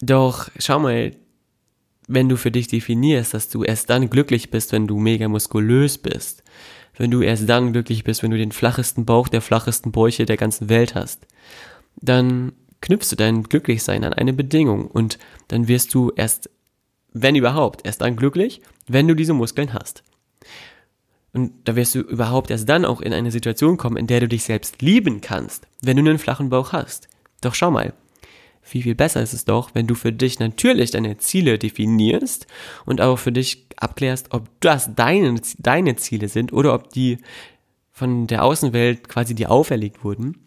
Doch 0.00 0.50
schau 0.58 0.78
mal, 0.78 1.14
wenn 2.08 2.28
du 2.28 2.36
für 2.36 2.50
dich 2.50 2.66
definierst, 2.68 3.34
dass 3.34 3.48
du 3.48 3.62
erst 3.62 3.90
dann 3.90 4.10
glücklich 4.10 4.50
bist, 4.50 4.72
wenn 4.72 4.86
du 4.86 4.98
mega 4.98 5.28
muskulös 5.28 5.98
bist, 5.98 6.42
wenn 6.96 7.10
du 7.10 7.22
erst 7.22 7.48
dann 7.48 7.72
glücklich 7.72 8.02
bist, 8.04 8.22
wenn 8.22 8.30
du 8.30 8.36
den 8.36 8.52
flachesten 8.52 9.04
Bauch 9.04 9.28
der 9.28 9.40
flachesten 9.40 9.92
Bäuche 9.92 10.26
der 10.26 10.36
ganzen 10.36 10.68
Welt 10.68 10.94
hast, 10.94 11.26
dann 11.96 12.52
knüpfst 12.80 13.12
du 13.12 13.16
dein 13.16 13.42
Glücklichsein 13.44 14.04
an 14.04 14.12
eine 14.12 14.32
Bedingung 14.32 14.86
und 14.86 15.18
dann 15.48 15.68
wirst 15.68 15.94
du 15.94 16.10
erst, 16.16 16.50
wenn 17.12 17.36
überhaupt, 17.36 17.86
erst 17.86 18.00
dann 18.00 18.16
glücklich, 18.16 18.60
wenn 18.88 19.06
du 19.06 19.14
diese 19.14 19.34
Muskeln 19.34 19.72
hast. 19.72 20.02
Und 21.32 21.52
da 21.64 21.76
wirst 21.76 21.94
du 21.94 22.00
überhaupt 22.00 22.50
erst 22.50 22.68
dann 22.68 22.84
auch 22.84 23.00
in 23.00 23.12
eine 23.12 23.30
Situation 23.30 23.76
kommen, 23.76 23.96
in 23.96 24.06
der 24.06 24.20
du 24.20 24.28
dich 24.28 24.44
selbst 24.44 24.82
lieben 24.82 25.20
kannst, 25.20 25.68
wenn 25.80 25.96
du 25.96 26.02
einen 26.02 26.18
flachen 26.18 26.50
Bauch 26.50 26.72
hast. 26.72 27.08
Doch 27.40 27.54
schau 27.54 27.70
mal, 27.70 27.92
viel, 28.62 28.82
viel 28.82 28.94
besser 28.94 29.22
ist 29.22 29.32
es 29.32 29.44
doch, 29.44 29.70
wenn 29.74 29.86
du 29.86 29.94
für 29.94 30.12
dich 30.12 30.38
natürlich 30.38 30.90
deine 30.90 31.18
Ziele 31.18 31.58
definierst 31.58 32.46
und 32.84 33.00
auch 33.00 33.18
für 33.18 33.32
dich 33.32 33.66
abklärst, 33.76 34.32
ob 34.32 34.48
das 34.60 34.94
deine, 34.94 35.40
deine 35.58 35.96
Ziele 35.96 36.28
sind 36.28 36.52
oder 36.52 36.74
ob 36.74 36.90
die 36.90 37.18
von 37.92 38.26
der 38.26 38.44
Außenwelt 38.44 39.08
quasi 39.08 39.34
dir 39.34 39.50
auferlegt 39.50 40.04
wurden. 40.04 40.44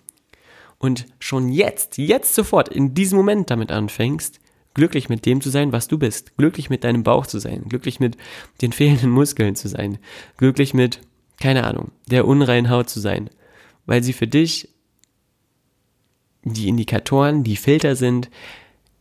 Und 0.78 1.06
schon 1.20 1.50
jetzt, 1.50 1.98
jetzt 1.98 2.36
sofort, 2.36 2.70
in 2.70 2.94
diesem 2.94 3.18
Moment 3.18 3.50
damit 3.50 3.72
anfängst, 3.72 4.40
glücklich 4.74 5.10
mit 5.10 5.26
dem 5.26 5.42
zu 5.42 5.50
sein, 5.50 5.72
was 5.72 5.88
du 5.88 5.98
bist, 5.98 6.36
glücklich 6.38 6.70
mit 6.70 6.84
deinem 6.84 7.04
Bauch 7.04 7.28
zu 7.28 7.40
sein, 7.40 7.64
glücklich 7.70 8.00
mit 8.00 8.18
den 8.62 8.72
fehlenden 8.72 9.10
Muskeln 9.12 9.56
zu 9.56 9.68
sein, 9.68 9.98
glücklich 10.38 10.74
mit, 10.74 11.02
keine 11.40 11.64
Ahnung, 11.66 11.92
der 12.10 12.28
unreinen 12.28 12.70
Haut 12.70 12.90
zu 12.90 13.00
sein, 13.00 13.30
weil 13.86 14.04
sie 14.04 14.14
für 14.14 14.28
dich 14.28 14.70
die 16.44 16.68
Indikatoren, 16.68 17.44
die 17.44 17.56
Filter 17.56 17.96
sind, 17.96 18.30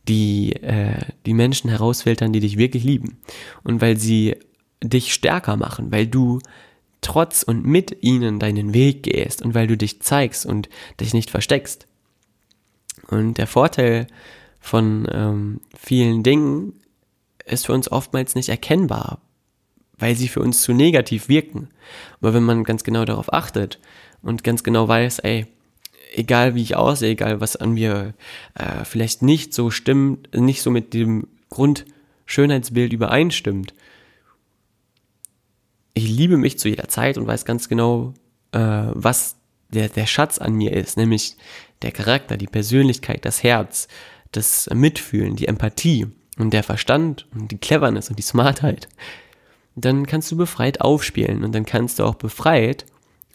die 0.07 0.53
äh, 0.53 1.05
die 1.25 1.33
Menschen 1.33 1.69
herausfiltern, 1.69 2.33
die 2.33 2.39
dich 2.39 2.57
wirklich 2.57 2.83
lieben. 2.83 3.17
Und 3.63 3.81
weil 3.81 3.97
sie 3.97 4.35
dich 4.83 5.13
stärker 5.13 5.55
machen, 5.57 5.91
weil 5.91 6.07
du 6.07 6.39
trotz 7.01 7.43
und 7.43 7.65
mit 7.65 7.97
ihnen 8.01 8.39
deinen 8.39 8.73
Weg 8.73 9.03
gehst 9.03 9.41
und 9.41 9.53
weil 9.53 9.67
du 9.67 9.77
dich 9.77 10.01
zeigst 10.01 10.45
und 10.45 10.69
dich 10.99 11.13
nicht 11.13 11.29
versteckst. 11.29 11.87
Und 13.07 13.37
der 13.37 13.47
Vorteil 13.47 14.07
von 14.63 15.05
ähm, 15.11 15.59
vielen 15.77 16.23
Dingen 16.23 16.79
ist 17.45 17.65
für 17.65 17.73
uns 17.73 17.91
oftmals 17.91 18.33
nicht 18.33 18.47
erkennbar, 18.47 19.19
weil 19.97 20.15
sie 20.15 20.29
für 20.29 20.39
uns 20.39 20.61
zu 20.61 20.71
negativ 20.71 21.27
wirken. 21.27 21.67
Aber 22.21 22.33
wenn 22.33 22.43
man 22.43 22.63
ganz 22.63 22.85
genau 22.85 23.03
darauf 23.03 23.33
achtet 23.33 23.77
und 24.21 24.45
ganz 24.45 24.63
genau 24.63 24.87
weiß, 24.87 25.19
ey, 25.19 25.47
egal 26.15 26.55
wie 26.55 26.61
ich 26.61 26.77
aussehe, 26.77 27.11
egal 27.11 27.41
was 27.41 27.57
an 27.57 27.73
mir 27.73 28.13
äh, 28.55 28.85
vielleicht 28.85 29.21
nicht 29.21 29.53
so 29.53 29.69
stimmt, 29.69 30.33
nicht 30.33 30.61
so 30.61 30.71
mit 30.71 30.93
dem 30.93 31.27
Grundschönheitsbild 31.49 32.93
übereinstimmt. 32.93 33.73
Ich 35.93 36.07
liebe 36.07 36.37
mich 36.37 36.57
zu 36.57 36.69
jeder 36.69 36.87
Zeit 36.87 37.17
und 37.17 37.27
weiß 37.27 37.43
ganz 37.43 37.67
genau, 37.67 38.13
äh, 38.53 38.59
was 38.93 39.35
der, 39.67 39.89
der 39.89 40.05
Schatz 40.05 40.37
an 40.37 40.53
mir 40.53 40.71
ist, 40.71 40.95
nämlich 40.95 41.35
der 41.81 41.91
Charakter, 41.91 42.37
die 42.37 42.47
Persönlichkeit, 42.47 43.25
das 43.25 43.43
Herz, 43.43 43.89
das 44.35 44.69
Mitfühlen, 44.73 45.35
die 45.35 45.47
Empathie 45.47 46.07
und 46.37 46.53
der 46.53 46.63
Verstand 46.63 47.27
und 47.33 47.51
die 47.51 47.57
Cleverness 47.57 48.09
und 48.09 48.17
die 48.17 48.23
Smartheit. 48.23 48.87
Dann 49.75 50.05
kannst 50.05 50.31
du 50.31 50.37
befreit 50.37 50.81
aufspielen 50.81 51.43
und 51.43 51.53
dann 51.53 51.65
kannst 51.65 51.99
du 51.99 52.03
auch 52.03 52.15
befreit 52.15 52.85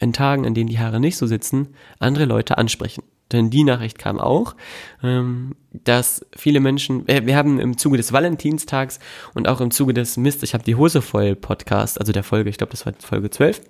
in 0.00 0.12
Tagen, 0.12 0.46
an 0.46 0.54
denen 0.54 0.68
die 0.68 0.78
Haare 0.78 1.00
nicht 1.00 1.16
so 1.16 1.26
sitzen, 1.26 1.68
andere 1.98 2.24
Leute 2.24 2.58
ansprechen. 2.58 3.02
Denn 3.32 3.50
die 3.50 3.64
Nachricht 3.64 3.98
kam 3.98 4.18
auch, 4.18 4.54
ähm, 5.02 5.54
dass 5.70 6.24
viele 6.34 6.60
Menschen, 6.60 7.06
äh, 7.08 7.26
wir 7.26 7.36
haben 7.36 7.60
im 7.60 7.76
Zuge 7.76 7.98
des 7.98 8.12
Valentinstags 8.12 9.00
und 9.34 9.48
auch 9.48 9.60
im 9.60 9.70
Zuge 9.70 9.92
des 9.92 10.16
Mist, 10.16 10.42
ich 10.42 10.54
habe 10.54 10.64
die 10.64 10.76
Hose 10.76 11.02
voll 11.02 11.36
Podcast, 11.36 12.00
also 12.00 12.12
der 12.12 12.22
Folge, 12.22 12.48
ich 12.48 12.56
glaube, 12.56 12.70
das 12.70 12.86
war 12.86 12.94
Folge 12.98 13.28
12, 13.28 13.60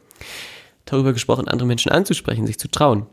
darüber 0.84 1.12
gesprochen, 1.12 1.48
andere 1.48 1.66
Menschen 1.66 1.90
anzusprechen, 1.90 2.46
sich 2.46 2.58
zu 2.58 2.68
trauen. 2.68 3.06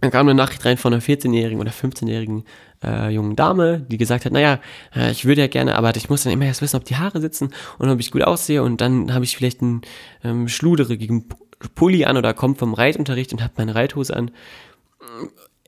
Dann 0.00 0.10
kam 0.10 0.26
eine 0.26 0.34
Nachricht 0.34 0.64
rein 0.64 0.76
von 0.76 0.92
einer 0.92 1.02
14-jährigen 1.02 1.60
oder 1.60 1.70
15-jährigen 1.70 2.44
äh, 2.82 3.10
jungen 3.10 3.36
Dame, 3.36 3.80
die 3.80 3.98
gesagt 3.98 4.24
hat, 4.24 4.32
naja, 4.32 4.60
äh, 4.94 5.10
ich 5.10 5.24
würde 5.24 5.42
ja 5.42 5.46
gerne, 5.46 5.76
aber 5.76 5.94
ich 5.96 6.08
muss 6.08 6.22
dann 6.22 6.32
immer 6.32 6.46
erst 6.46 6.62
wissen, 6.62 6.76
ob 6.76 6.84
die 6.84 6.96
Haare 6.96 7.20
sitzen 7.20 7.50
und 7.78 7.90
ob 7.90 8.00
ich 8.00 8.10
gut 8.10 8.22
aussehe 8.22 8.62
und 8.62 8.80
dann 8.80 9.12
habe 9.12 9.24
ich 9.24 9.36
vielleicht 9.36 9.60
einen 9.60 9.82
ähm, 10.24 10.48
schluderigen 10.48 11.26
Pulli 11.74 12.04
an 12.04 12.16
oder 12.16 12.32
komme 12.32 12.54
vom 12.54 12.72
Reitunterricht 12.74 13.32
und 13.32 13.42
habe 13.42 13.52
meine 13.58 13.74
Reithose 13.74 14.16
an. 14.16 14.30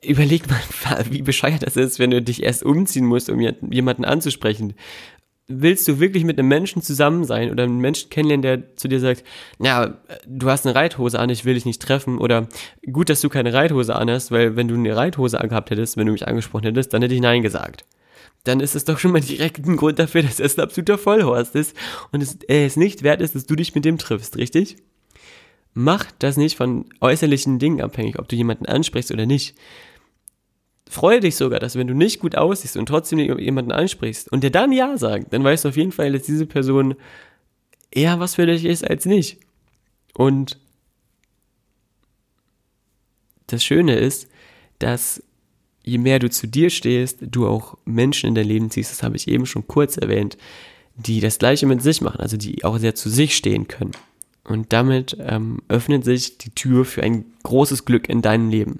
Überleg 0.03 0.49
mal, 0.49 0.59
wie 1.11 1.21
bescheuert 1.21 1.65
das 1.65 1.77
ist, 1.77 1.99
wenn 1.99 2.11
du 2.11 2.21
dich 2.21 2.43
erst 2.43 2.63
umziehen 2.63 3.05
musst, 3.05 3.29
um 3.29 3.39
jemanden 3.39 4.05
anzusprechen 4.05 4.73
willst 5.47 5.87
du 5.87 5.99
wirklich 5.99 6.23
mit 6.23 6.39
einem 6.39 6.47
Menschen 6.47 6.81
zusammen 6.81 7.25
sein 7.25 7.51
oder 7.51 7.63
einen 7.63 7.79
Menschen 7.79 8.09
kennenlernen, 8.09 8.41
der 8.41 8.75
zu 8.77 8.87
dir 8.87 8.99
sagt, 8.99 9.23
ja, 9.59 9.97
du 10.25 10.49
hast 10.49 10.65
eine 10.65 10.75
Reithose 10.75 11.19
an, 11.19 11.29
ich 11.29 11.43
will 11.43 11.55
dich 11.55 11.65
nicht 11.65 11.81
treffen 11.81 12.17
oder 12.17 12.47
gut, 12.91 13.09
dass 13.09 13.21
du 13.21 13.29
keine 13.29 13.53
Reithose 13.53 13.95
an 13.95 14.09
hast, 14.09 14.31
weil 14.31 14.55
wenn 14.55 14.69
du 14.69 14.75
eine 14.75 14.95
Reithose 14.95 15.39
angehabt 15.39 15.69
hättest, 15.69 15.97
wenn 15.97 16.07
du 16.07 16.13
mich 16.13 16.27
angesprochen 16.27 16.63
hättest, 16.63 16.93
dann 16.93 17.01
hätte 17.01 17.13
ich 17.13 17.21
Nein 17.21 17.41
gesagt. 17.41 17.85
Dann 18.45 18.59
ist 18.59 18.75
es 18.75 18.85
doch 18.85 18.99
schon 18.99 19.11
mal 19.11 19.21
direkt 19.21 19.65
ein 19.65 19.77
Grund 19.77 19.99
dafür, 19.99 20.23
dass 20.23 20.39
es 20.39 20.57
ein 20.57 20.63
absoluter 20.63 20.97
Vollhorst 20.97 21.55
ist 21.55 21.75
und 22.11 22.23
es, 22.23 22.37
es 22.47 22.77
nicht 22.77 23.03
wert 23.03 23.21
ist, 23.21 23.35
dass 23.35 23.45
du 23.45 23.55
dich 23.55 23.75
mit 23.75 23.85
dem 23.85 23.97
triffst, 23.97 24.37
richtig? 24.37 24.77
Mach 25.73 26.05
das 26.19 26.37
nicht 26.37 26.55
von 26.55 26.85
äußerlichen 27.01 27.57
Dingen 27.59 27.81
abhängig, 27.81 28.19
ob 28.19 28.27
du 28.27 28.35
jemanden 28.35 28.65
ansprichst 28.65 29.11
oder 29.11 29.25
nicht 29.25 29.55
freue 30.89 31.19
dich 31.19 31.35
sogar, 31.35 31.59
dass 31.59 31.75
wenn 31.75 31.87
du 31.87 31.93
nicht 31.93 32.19
gut 32.19 32.35
aussiehst 32.35 32.77
und 32.77 32.87
trotzdem 32.87 33.19
jemanden 33.19 33.71
ansprichst 33.71 34.31
und 34.31 34.43
der 34.43 34.49
dann 34.49 34.71
Ja 34.71 34.97
sagt, 34.97 35.33
dann 35.33 35.43
weißt 35.43 35.65
du 35.65 35.69
auf 35.69 35.77
jeden 35.77 35.91
Fall, 35.91 36.11
dass 36.11 36.23
diese 36.23 36.45
Person 36.45 36.95
eher 37.91 38.19
was 38.19 38.35
für 38.35 38.45
dich 38.45 38.65
ist 38.65 38.87
als 38.87 39.05
nicht. 39.05 39.39
Und 40.13 40.59
das 43.47 43.63
Schöne 43.63 43.95
ist, 43.95 44.27
dass 44.79 45.23
je 45.83 45.97
mehr 45.97 46.19
du 46.19 46.29
zu 46.29 46.47
dir 46.47 46.69
stehst, 46.69 47.19
du 47.21 47.47
auch 47.47 47.77
Menschen 47.85 48.29
in 48.29 48.35
dein 48.35 48.47
Leben 48.47 48.71
ziehst, 48.71 48.91
das 48.91 49.03
habe 49.03 49.15
ich 49.15 49.27
eben 49.27 49.45
schon 49.45 49.67
kurz 49.67 49.97
erwähnt, 49.97 50.37
die 50.95 51.19
das 51.19 51.39
Gleiche 51.39 51.65
mit 51.65 51.81
sich 51.81 52.01
machen, 52.01 52.19
also 52.19 52.37
die 52.37 52.63
auch 52.63 52.77
sehr 52.77 52.95
zu 52.95 53.09
sich 53.09 53.35
stehen 53.35 53.67
können. 53.67 53.91
Und 54.43 54.73
damit 54.73 55.17
ähm, 55.19 55.61
öffnet 55.69 56.03
sich 56.03 56.37
die 56.37 56.51
Tür 56.51 56.85
für 56.85 57.01
ein 57.01 57.25
großes 57.43 57.85
Glück 57.85 58.09
in 58.09 58.21
deinem 58.21 58.49
Leben. 58.49 58.79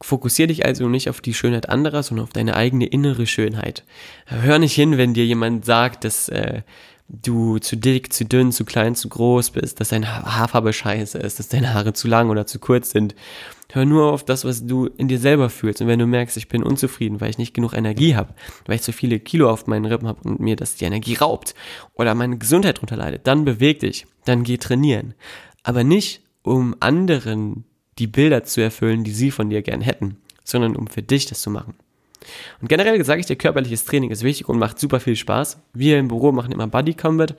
Fokussier 0.00 0.46
dich 0.46 0.66
also 0.66 0.88
nicht 0.88 1.08
auf 1.08 1.20
die 1.20 1.34
Schönheit 1.34 1.68
anderer, 1.68 2.02
sondern 2.02 2.24
auf 2.24 2.32
deine 2.32 2.54
eigene 2.54 2.86
innere 2.86 3.26
Schönheit. 3.26 3.84
Hör 4.26 4.58
nicht 4.58 4.74
hin, 4.74 4.98
wenn 4.98 5.14
dir 5.14 5.24
jemand 5.24 5.64
sagt, 5.64 6.04
dass 6.04 6.28
äh, 6.28 6.62
du 7.08 7.58
zu 7.58 7.76
dick, 7.76 8.12
zu 8.12 8.24
dünn, 8.24 8.52
zu 8.52 8.64
klein, 8.64 8.94
zu 8.94 9.08
groß 9.08 9.50
bist, 9.50 9.80
dass 9.80 9.90
deine 9.90 10.24
Haarfarbe 10.24 10.72
scheiße 10.72 11.18
ist, 11.18 11.38
dass 11.38 11.48
deine 11.48 11.72
Haare 11.72 11.92
zu 11.92 12.08
lang 12.08 12.30
oder 12.30 12.46
zu 12.46 12.58
kurz 12.58 12.90
sind. 12.90 13.14
Hör 13.72 13.84
nur 13.84 14.12
auf 14.12 14.24
das, 14.24 14.44
was 14.44 14.66
du 14.66 14.86
in 14.86 15.08
dir 15.08 15.18
selber 15.18 15.50
fühlst. 15.50 15.80
Und 15.80 15.88
wenn 15.88 15.98
du 15.98 16.06
merkst, 16.06 16.36
ich 16.36 16.48
bin 16.48 16.62
unzufrieden, 16.62 17.20
weil 17.20 17.30
ich 17.30 17.38
nicht 17.38 17.54
genug 17.54 17.74
Energie 17.74 18.16
habe, 18.16 18.34
weil 18.66 18.76
ich 18.76 18.82
zu 18.82 18.92
viele 18.92 19.20
Kilo 19.20 19.50
auf 19.50 19.66
meinen 19.66 19.84
Rippen 19.84 20.08
habe 20.08 20.28
und 20.28 20.40
mir 20.40 20.56
das 20.56 20.76
die 20.76 20.84
Energie 20.84 21.14
raubt 21.14 21.54
oder 21.94 22.14
meine 22.14 22.38
Gesundheit 22.38 22.80
drunter 22.80 22.96
leidet, 22.96 23.26
dann 23.26 23.44
beweg 23.44 23.80
dich, 23.80 24.06
dann 24.24 24.44
geh 24.44 24.56
trainieren. 24.56 25.14
Aber 25.62 25.84
nicht, 25.84 26.22
um 26.42 26.76
anderen 26.80 27.64
die 27.98 28.06
Bilder 28.06 28.44
zu 28.44 28.60
erfüllen, 28.60 29.04
die 29.04 29.12
sie 29.12 29.30
von 29.30 29.50
dir 29.50 29.62
gern 29.62 29.80
hätten, 29.80 30.18
sondern 30.44 30.76
um 30.76 30.86
für 30.86 31.02
dich 31.02 31.26
das 31.26 31.40
zu 31.40 31.50
machen. 31.50 31.74
Und 32.60 32.68
generell 32.68 33.02
sage 33.04 33.20
ich 33.20 33.26
dir, 33.26 33.36
körperliches 33.36 33.84
Training 33.84 34.10
ist 34.10 34.22
wichtig 34.22 34.48
und 34.48 34.58
macht 34.58 34.78
super 34.78 35.00
viel 35.00 35.16
Spaß. 35.16 35.58
Wir 35.72 35.98
im 35.98 36.08
Büro 36.08 36.32
machen 36.32 36.52
immer 36.52 36.66
Body 36.66 36.94
Combat 36.94 37.36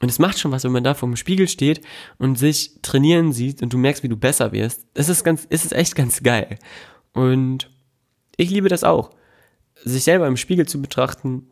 und 0.00 0.10
es 0.10 0.18
macht 0.18 0.38
schon 0.38 0.52
was, 0.52 0.64
wenn 0.64 0.72
man 0.72 0.84
da 0.84 0.94
vor 0.94 1.08
dem 1.08 1.16
Spiegel 1.16 1.48
steht 1.48 1.80
und 2.18 2.38
sich 2.38 2.72
trainieren 2.82 3.32
sieht 3.32 3.62
und 3.62 3.72
du 3.72 3.78
merkst, 3.78 4.02
wie 4.02 4.08
du 4.08 4.16
besser 4.16 4.52
wirst. 4.52 4.86
Es 4.94 5.08
ist 5.08 5.24
ganz, 5.24 5.46
es 5.48 5.64
ist 5.64 5.72
echt 5.72 5.94
ganz 5.94 6.22
geil. 6.22 6.58
Und 7.12 7.70
ich 8.36 8.50
liebe 8.50 8.68
das 8.68 8.84
auch. 8.84 9.10
Sich 9.84 10.04
selber 10.04 10.26
im 10.26 10.36
Spiegel 10.36 10.66
zu 10.66 10.82
betrachten, 10.82 11.48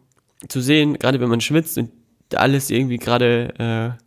zu 0.49 0.61
sehen, 0.61 0.99
gerade 0.99 1.21
wenn 1.21 1.31
man 1.31 1.41
schwitzt 1.41 1.79
und 1.79 1.91
alles 2.35 2.71
irgendwie 2.71 2.99
gerade 2.99 3.97
äh, 3.99 4.04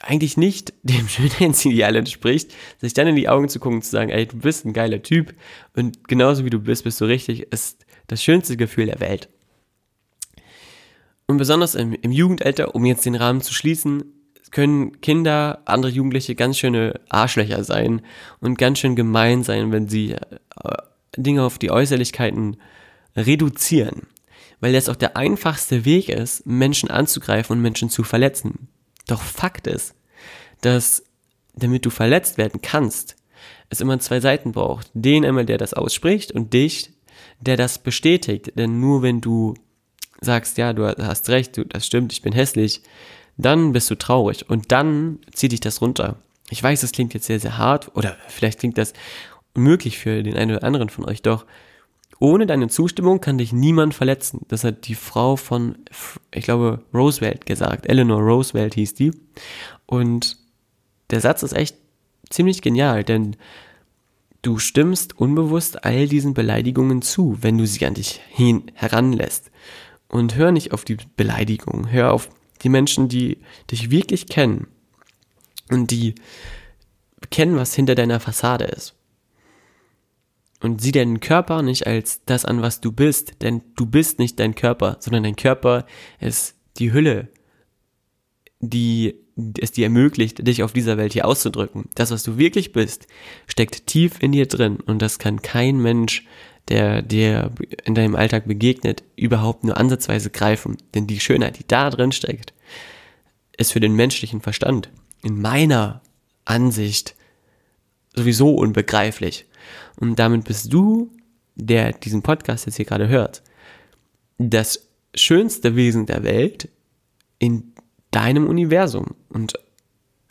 eigentlich 0.00 0.36
nicht 0.36 0.72
dem 0.82 1.08
Schönheitsideal 1.08 1.96
entspricht, 1.96 2.52
sich 2.78 2.94
dann 2.94 3.06
in 3.06 3.16
die 3.16 3.28
Augen 3.28 3.48
zu 3.48 3.60
gucken 3.60 3.78
und 3.78 3.82
zu 3.82 3.90
sagen, 3.90 4.10
ey, 4.10 4.26
du 4.26 4.38
bist 4.38 4.64
ein 4.64 4.72
geiler 4.72 5.02
Typ 5.02 5.34
und 5.76 6.08
genauso 6.08 6.44
wie 6.44 6.50
du 6.50 6.60
bist, 6.60 6.84
bist 6.84 7.00
du 7.00 7.04
richtig, 7.04 7.52
ist 7.52 7.86
das 8.06 8.22
schönste 8.22 8.56
Gefühl 8.56 8.86
der 8.86 9.00
Welt. 9.00 9.28
Und 11.26 11.36
besonders 11.36 11.76
im, 11.76 11.92
im 11.92 12.10
Jugendalter, 12.10 12.74
um 12.74 12.84
jetzt 12.84 13.06
den 13.06 13.14
Rahmen 13.14 13.40
zu 13.40 13.54
schließen, 13.54 14.02
können 14.50 15.00
Kinder, 15.00 15.62
andere 15.64 15.92
Jugendliche 15.92 16.34
ganz 16.34 16.58
schöne 16.58 17.00
Arschlöcher 17.08 17.62
sein 17.62 18.02
und 18.40 18.58
ganz 18.58 18.80
schön 18.80 18.96
gemein 18.96 19.44
sein, 19.44 19.70
wenn 19.70 19.88
sie 19.88 20.12
äh, 20.12 20.18
Dinge 21.16 21.44
auf 21.44 21.58
die 21.58 21.70
Äußerlichkeiten 21.70 22.56
reduzieren. 23.16 24.08
Weil 24.58 24.72
das 24.72 24.88
auch 24.88 24.96
der 24.96 25.16
einfachste 25.16 25.84
Weg 25.84 26.08
ist, 26.08 26.46
Menschen 26.46 26.90
anzugreifen 26.90 27.56
und 27.56 27.62
Menschen 27.62 27.90
zu 27.90 28.02
verletzen. 28.02 28.68
Doch 29.10 29.22
Fakt 29.22 29.66
ist, 29.66 29.94
dass 30.60 31.04
damit 31.54 31.84
du 31.84 31.90
verletzt 31.90 32.38
werden 32.38 32.60
kannst, 32.62 33.16
es 33.68 33.80
immer 33.80 33.98
zwei 33.98 34.20
Seiten 34.20 34.52
braucht. 34.52 34.90
Den 34.94 35.24
einmal, 35.24 35.46
der 35.46 35.58
das 35.58 35.74
ausspricht 35.74 36.30
und 36.32 36.52
dich, 36.52 36.92
der 37.40 37.56
das 37.56 37.78
bestätigt. 37.78 38.52
Denn 38.56 38.78
nur 38.78 39.02
wenn 39.02 39.20
du 39.20 39.54
sagst, 40.20 40.58
ja, 40.58 40.72
du 40.72 40.86
hast 40.86 41.28
recht, 41.28 41.56
du, 41.56 41.64
das 41.64 41.86
stimmt, 41.86 42.12
ich 42.12 42.22
bin 42.22 42.32
hässlich, 42.32 42.82
dann 43.36 43.72
bist 43.72 43.90
du 43.90 43.96
traurig 43.96 44.48
und 44.48 44.70
dann 44.70 45.18
zieht 45.32 45.52
dich 45.52 45.60
das 45.60 45.80
runter. 45.80 46.16
Ich 46.50 46.62
weiß, 46.62 46.82
das 46.82 46.92
klingt 46.92 47.14
jetzt 47.14 47.26
sehr, 47.26 47.40
sehr 47.40 47.58
hart 47.58 47.96
oder 47.96 48.16
vielleicht 48.28 48.60
klingt 48.60 48.78
das 48.78 48.92
unmöglich 49.54 49.98
für 49.98 50.22
den 50.22 50.36
einen 50.36 50.56
oder 50.56 50.64
anderen 50.64 50.88
von 50.88 51.04
euch, 51.04 51.22
doch 51.22 51.46
ohne 52.20 52.46
deine 52.46 52.68
Zustimmung 52.68 53.20
kann 53.20 53.38
dich 53.38 53.52
niemand 53.52 53.94
verletzen. 53.94 54.42
Das 54.48 54.62
hat 54.62 54.86
die 54.86 54.94
Frau 54.94 55.36
von, 55.36 55.78
ich 56.32 56.44
glaube, 56.44 56.84
Roosevelt 56.92 57.46
gesagt. 57.46 57.86
Eleanor 57.88 58.20
Roosevelt 58.20 58.74
hieß 58.74 58.94
die. 58.94 59.10
Und 59.86 60.36
der 61.08 61.22
Satz 61.22 61.42
ist 61.42 61.54
echt 61.54 61.76
ziemlich 62.28 62.60
genial, 62.60 63.04
denn 63.04 63.36
du 64.42 64.58
stimmst 64.58 65.18
unbewusst 65.18 65.84
all 65.84 66.06
diesen 66.08 66.34
Beleidigungen 66.34 67.00
zu, 67.00 67.38
wenn 67.40 67.56
du 67.56 67.66
sie 67.66 67.86
an 67.86 67.94
dich 67.94 68.20
hin 68.28 68.70
heranlässt. 68.74 69.50
Und 70.08 70.36
hör 70.36 70.52
nicht 70.52 70.72
auf 70.72 70.84
die 70.84 70.98
Beleidigungen, 71.16 71.90
hör 71.90 72.12
auf 72.12 72.28
die 72.62 72.68
Menschen, 72.68 73.08
die 73.08 73.38
dich 73.70 73.90
wirklich 73.90 74.26
kennen 74.26 74.66
und 75.70 75.90
die 75.90 76.16
kennen, 77.30 77.56
was 77.56 77.74
hinter 77.74 77.94
deiner 77.94 78.20
Fassade 78.20 78.64
ist 78.64 78.99
und 80.60 80.80
sieh 80.80 80.92
deinen 80.92 81.20
Körper 81.20 81.62
nicht 81.62 81.86
als 81.86 82.22
das 82.26 82.44
an, 82.44 82.62
was 82.62 82.80
du 82.80 82.92
bist, 82.92 83.42
denn 83.42 83.62
du 83.76 83.86
bist 83.86 84.18
nicht 84.18 84.38
dein 84.38 84.54
Körper, 84.54 84.96
sondern 85.00 85.22
dein 85.22 85.36
Körper 85.36 85.86
ist 86.20 86.54
die 86.78 86.92
Hülle, 86.92 87.28
die 88.60 89.14
es 89.58 89.72
dir 89.72 89.84
ermöglicht, 89.84 90.46
dich 90.46 90.62
auf 90.62 90.72
dieser 90.72 90.98
Welt 90.98 91.14
hier 91.14 91.26
auszudrücken. 91.26 91.88
Das, 91.94 92.10
was 92.10 92.22
du 92.22 92.36
wirklich 92.36 92.72
bist, 92.72 93.06
steckt 93.46 93.86
tief 93.86 94.22
in 94.22 94.32
dir 94.32 94.46
drin 94.46 94.78
und 94.84 95.00
das 95.00 95.18
kann 95.18 95.40
kein 95.40 95.80
Mensch, 95.80 96.26
der 96.68 97.02
dir 97.02 97.50
in 97.84 97.94
deinem 97.94 98.14
Alltag 98.14 98.46
begegnet, 98.46 99.02
überhaupt 99.16 99.64
nur 99.64 99.76
ansatzweise 99.76 100.30
greifen. 100.30 100.76
Denn 100.94 101.06
die 101.06 101.20
Schönheit, 101.20 101.58
die 101.58 101.66
da 101.66 101.90
drin 101.90 102.12
steckt, 102.12 102.52
ist 103.56 103.72
für 103.72 103.80
den 103.80 103.94
menschlichen 103.94 104.40
Verstand 104.40 104.90
in 105.22 105.40
meiner 105.40 106.02
Ansicht 106.44 107.14
sowieso 108.14 108.54
unbegreiflich. 108.54 109.46
Und 110.00 110.18
damit 110.18 110.44
bist 110.44 110.72
du, 110.72 111.12
der 111.54 111.92
diesen 111.92 112.22
Podcast 112.22 112.66
jetzt 112.66 112.76
hier 112.76 112.86
gerade 112.86 113.08
hört, 113.08 113.42
das 114.38 114.88
schönste 115.14 115.76
Wesen 115.76 116.06
der 116.06 116.24
Welt 116.24 116.68
in 117.38 117.74
deinem 118.10 118.46
Universum 118.48 119.14
und 119.28 119.54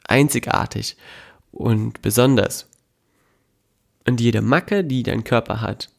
einzigartig 0.05 0.97
und 1.51 2.01
besonders. 2.01 2.67
Und 4.07 4.19
jede 4.19 4.41
Macke, 4.41 4.83
die 4.83 5.03
dein 5.03 5.23
Körper 5.23 5.61
hat, 5.61 5.89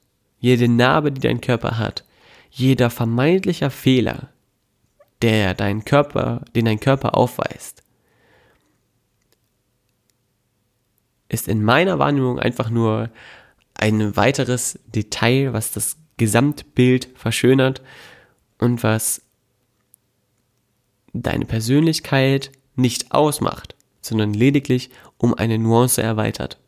jede 0.40 0.68
Narbe, 0.68 1.12
die 1.12 1.20
dein 1.20 1.40
Körper 1.40 1.78
hat, 1.78 2.04
jeder 2.50 2.90
vermeintlicher 2.90 3.70
Fehler, 3.70 4.30
der 5.22 5.54
dein 5.54 5.84
Körper, 5.84 6.44
den 6.56 6.64
dein 6.64 6.80
Körper 6.80 7.16
aufweist, 7.16 7.84
ist 11.28 11.46
in 11.46 11.62
meiner 11.62 11.98
Wahrnehmung 12.00 12.40
einfach 12.40 12.70
nur 12.70 13.10
ein 13.80 14.14
weiteres 14.16 14.78
Detail, 14.86 15.52
was 15.52 15.72
das 15.72 15.96
Gesamtbild 16.18 17.08
verschönert 17.14 17.82
und 18.58 18.82
was 18.82 19.22
deine 21.14 21.46
Persönlichkeit 21.46 22.52
nicht 22.76 23.12
ausmacht, 23.12 23.74
sondern 24.02 24.34
lediglich 24.34 24.90
um 25.16 25.32
eine 25.34 25.58
Nuance 25.58 26.02
erweitert. 26.02 26.58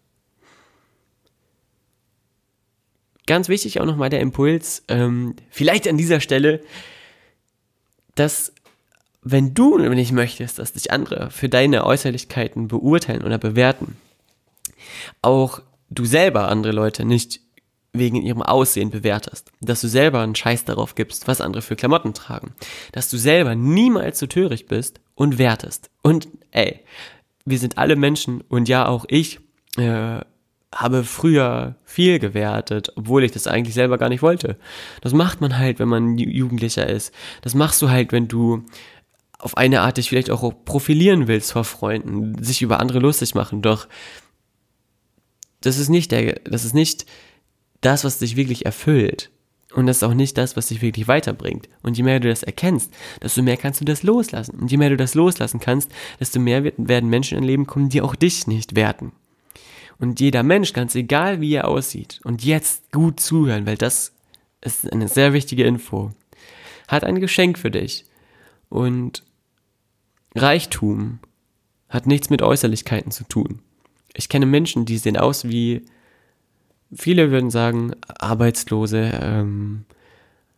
Ganz 3.27 3.49
wichtig 3.49 3.79
auch 3.81 3.87
nochmal 3.87 4.11
der 4.11 4.21
Impuls, 4.21 4.83
ähm, 4.89 5.37
vielleicht 5.51 5.87
an 5.87 5.99
dieser 5.99 6.21
Stelle, 6.21 6.63
dass 8.15 8.53
wenn 9.23 9.55
du 9.55 9.79
nicht 9.79 10.13
möchtest, 10.13 10.59
dass 10.59 10.73
dich 10.73 10.91
andere 10.91 11.31
für 11.31 11.49
deine 11.49 11.85
Äußerlichkeiten 11.85 12.69
beurteilen 12.69 13.23
oder 13.23 13.39
bewerten, 13.39 13.97
Auch 15.21 15.63
du 15.95 16.05
selber 16.05 16.49
andere 16.49 16.73
Leute 16.73 17.05
nicht 17.05 17.41
wegen 17.93 18.17
ihrem 18.17 18.43
Aussehen 18.43 18.91
bewertest, 18.91 19.53
dass 19.61 19.83
du 19.83 19.89
selber 19.89 20.21
einen 20.21 20.35
Scheiß 20.35 20.65
darauf 20.65 20.95
gibst, 20.95 21.29
was 21.29 21.41
andere 21.41 21.63
für 21.63 21.77
Klamotten 21.77 22.15
tragen, 22.15 22.55
dass 22.93 23.11
du 23.11 23.19
selber 23.19 23.55
niemals 23.55 24.19
so 24.19 24.27
töricht 24.27 24.69
bist 24.69 25.01
und 25.15 25.39
wertest. 25.39 25.91
Und 26.03 26.29
ey, 26.53 26.81
wir 27.45 27.59
sind 27.59 27.77
alle 27.77 27.97
Menschen 27.97 28.41
und 28.49 28.69
ja, 28.69 28.87
auch 28.87 29.05
ich 29.09 29.41
äh, 29.77 30.21
habe 30.75 31.05
früher 31.05 31.77
viel 31.85 32.19
gewertet, 32.19 32.93
obwohl 32.97 33.25
ich 33.25 33.33
das 33.33 33.47
eigentlich 33.47 33.75
selber 33.75 33.99
gar 33.99 34.09
nicht 34.09 34.23
wollte. 34.23 34.57
Das 35.03 35.13
macht 35.13 35.43
man 35.43 35.59
halt, 35.59 35.79
wenn 35.79 35.89
man 35.89 36.17
Jugendlicher 36.17 36.87
ist. 36.87 37.13
Das 37.43 37.55
machst 37.55 37.83
du 37.83 37.91
halt, 37.91 38.13
wenn 38.13 38.27
du 38.27 38.65
auf 39.39 39.57
eine 39.57 39.83
Art 39.83 39.97
dich 39.99 40.09
vielleicht 40.09 40.31
auch 40.31 40.53
profilieren 40.65 41.27
willst 41.27 41.53
vor 41.53 41.65
Freunden, 41.65 42.43
sich 42.43 42.63
über 42.63 42.81
andere 42.81 43.01
lustig 43.01 43.35
machen. 43.35 43.61
Doch 43.61 43.89
das 45.63 45.79
ist 45.79 45.89
nicht 45.89 46.13
der, 46.13 46.41
das 46.45 46.65
ist 46.65 46.75
nicht 46.75 47.07
das, 47.81 48.05
was 48.05 48.19
dich 48.19 48.37
wirklich 48.37 48.67
erfüllt. 48.67 49.31
Und 49.75 49.87
das 49.87 49.99
ist 49.99 50.03
auch 50.03 50.15
nicht 50.15 50.37
das, 50.37 50.57
was 50.57 50.69
dich 50.69 50.83
wirklich 50.83 51.09
weiterbringt. 51.09 51.69
Und 51.83 51.97
je 51.97 52.03
mehr 52.03 52.21
du 52.21 52.29
das 52.29 52.43
erkennst, 52.43 52.93
desto 53.23 53.43
mehr 53.43 53.57
kannst 53.57 53.81
du 53.81 53.85
das 53.85 54.03
loslassen. 54.03 54.59
Und 54.61 54.71
je 54.71 54.77
mehr 54.77 54.91
du 54.91 54.97
das 54.97 55.15
loslassen 55.15 55.61
kannst, 55.61 55.91
desto 56.21 56.41
mehr 56.41 56.73
werden 56.77 57.09
Menschen 57.09 57.39
in 57.39 57.45
Leben 57.45 57.67
kommen, 57.67 57.89
die 57.89 58.03
auch 58.03 58.15
dich 58.15 58.47
nicht 58.47 58.77
werten. 58.77 59.13
Und 59.99 60.21
jeder 60.21 60.43
Mensch, 60.43 60.73
ganz 60.73 60.95
egal 60.95 61.41
wie 61.41 61.55
er 61.55 61.69
aussieht, 61.69 62.21
und 62.25 62.45
jetzt 62.45 62.91
gut 62.93 63.21
zuhören, 63.21 63.67
weil 63.67 63.77
das 63.77 64.13
ist 64.61 64.93
eine 64.93 65.09
sehr 65.09 65.33
wichtige 65.33 65.65
Info, 65.65 66.11
hat 66.89 67.05
ein 67.05 67.21
Geschenk 67.21 67.59
für 67.59 67.71
dich. 67.71 68.05
Und 68.69 69.23
Reichtum 70.35 71.21
hat 71.89 72.07
nichts 72.07 72.31
mit 72.31 72.43
Äußerlichkeiten 72.43 73.11
zu 73.13 73.25
tun. 73.25 73.61
Ich 74.15 74.29
kenne 74.29 74.47
Menschen, 74.47 74.85
die 74.85 74.99
sehen 74.99 75.17
aus 75.17 75.49
wie 75.49 75.85
viele 76.95 77.31
würden 77.31 77.51
sagen, 77.51 77.93
Arbeitslose, 78.07 79.19
ähm, 79.21 79.85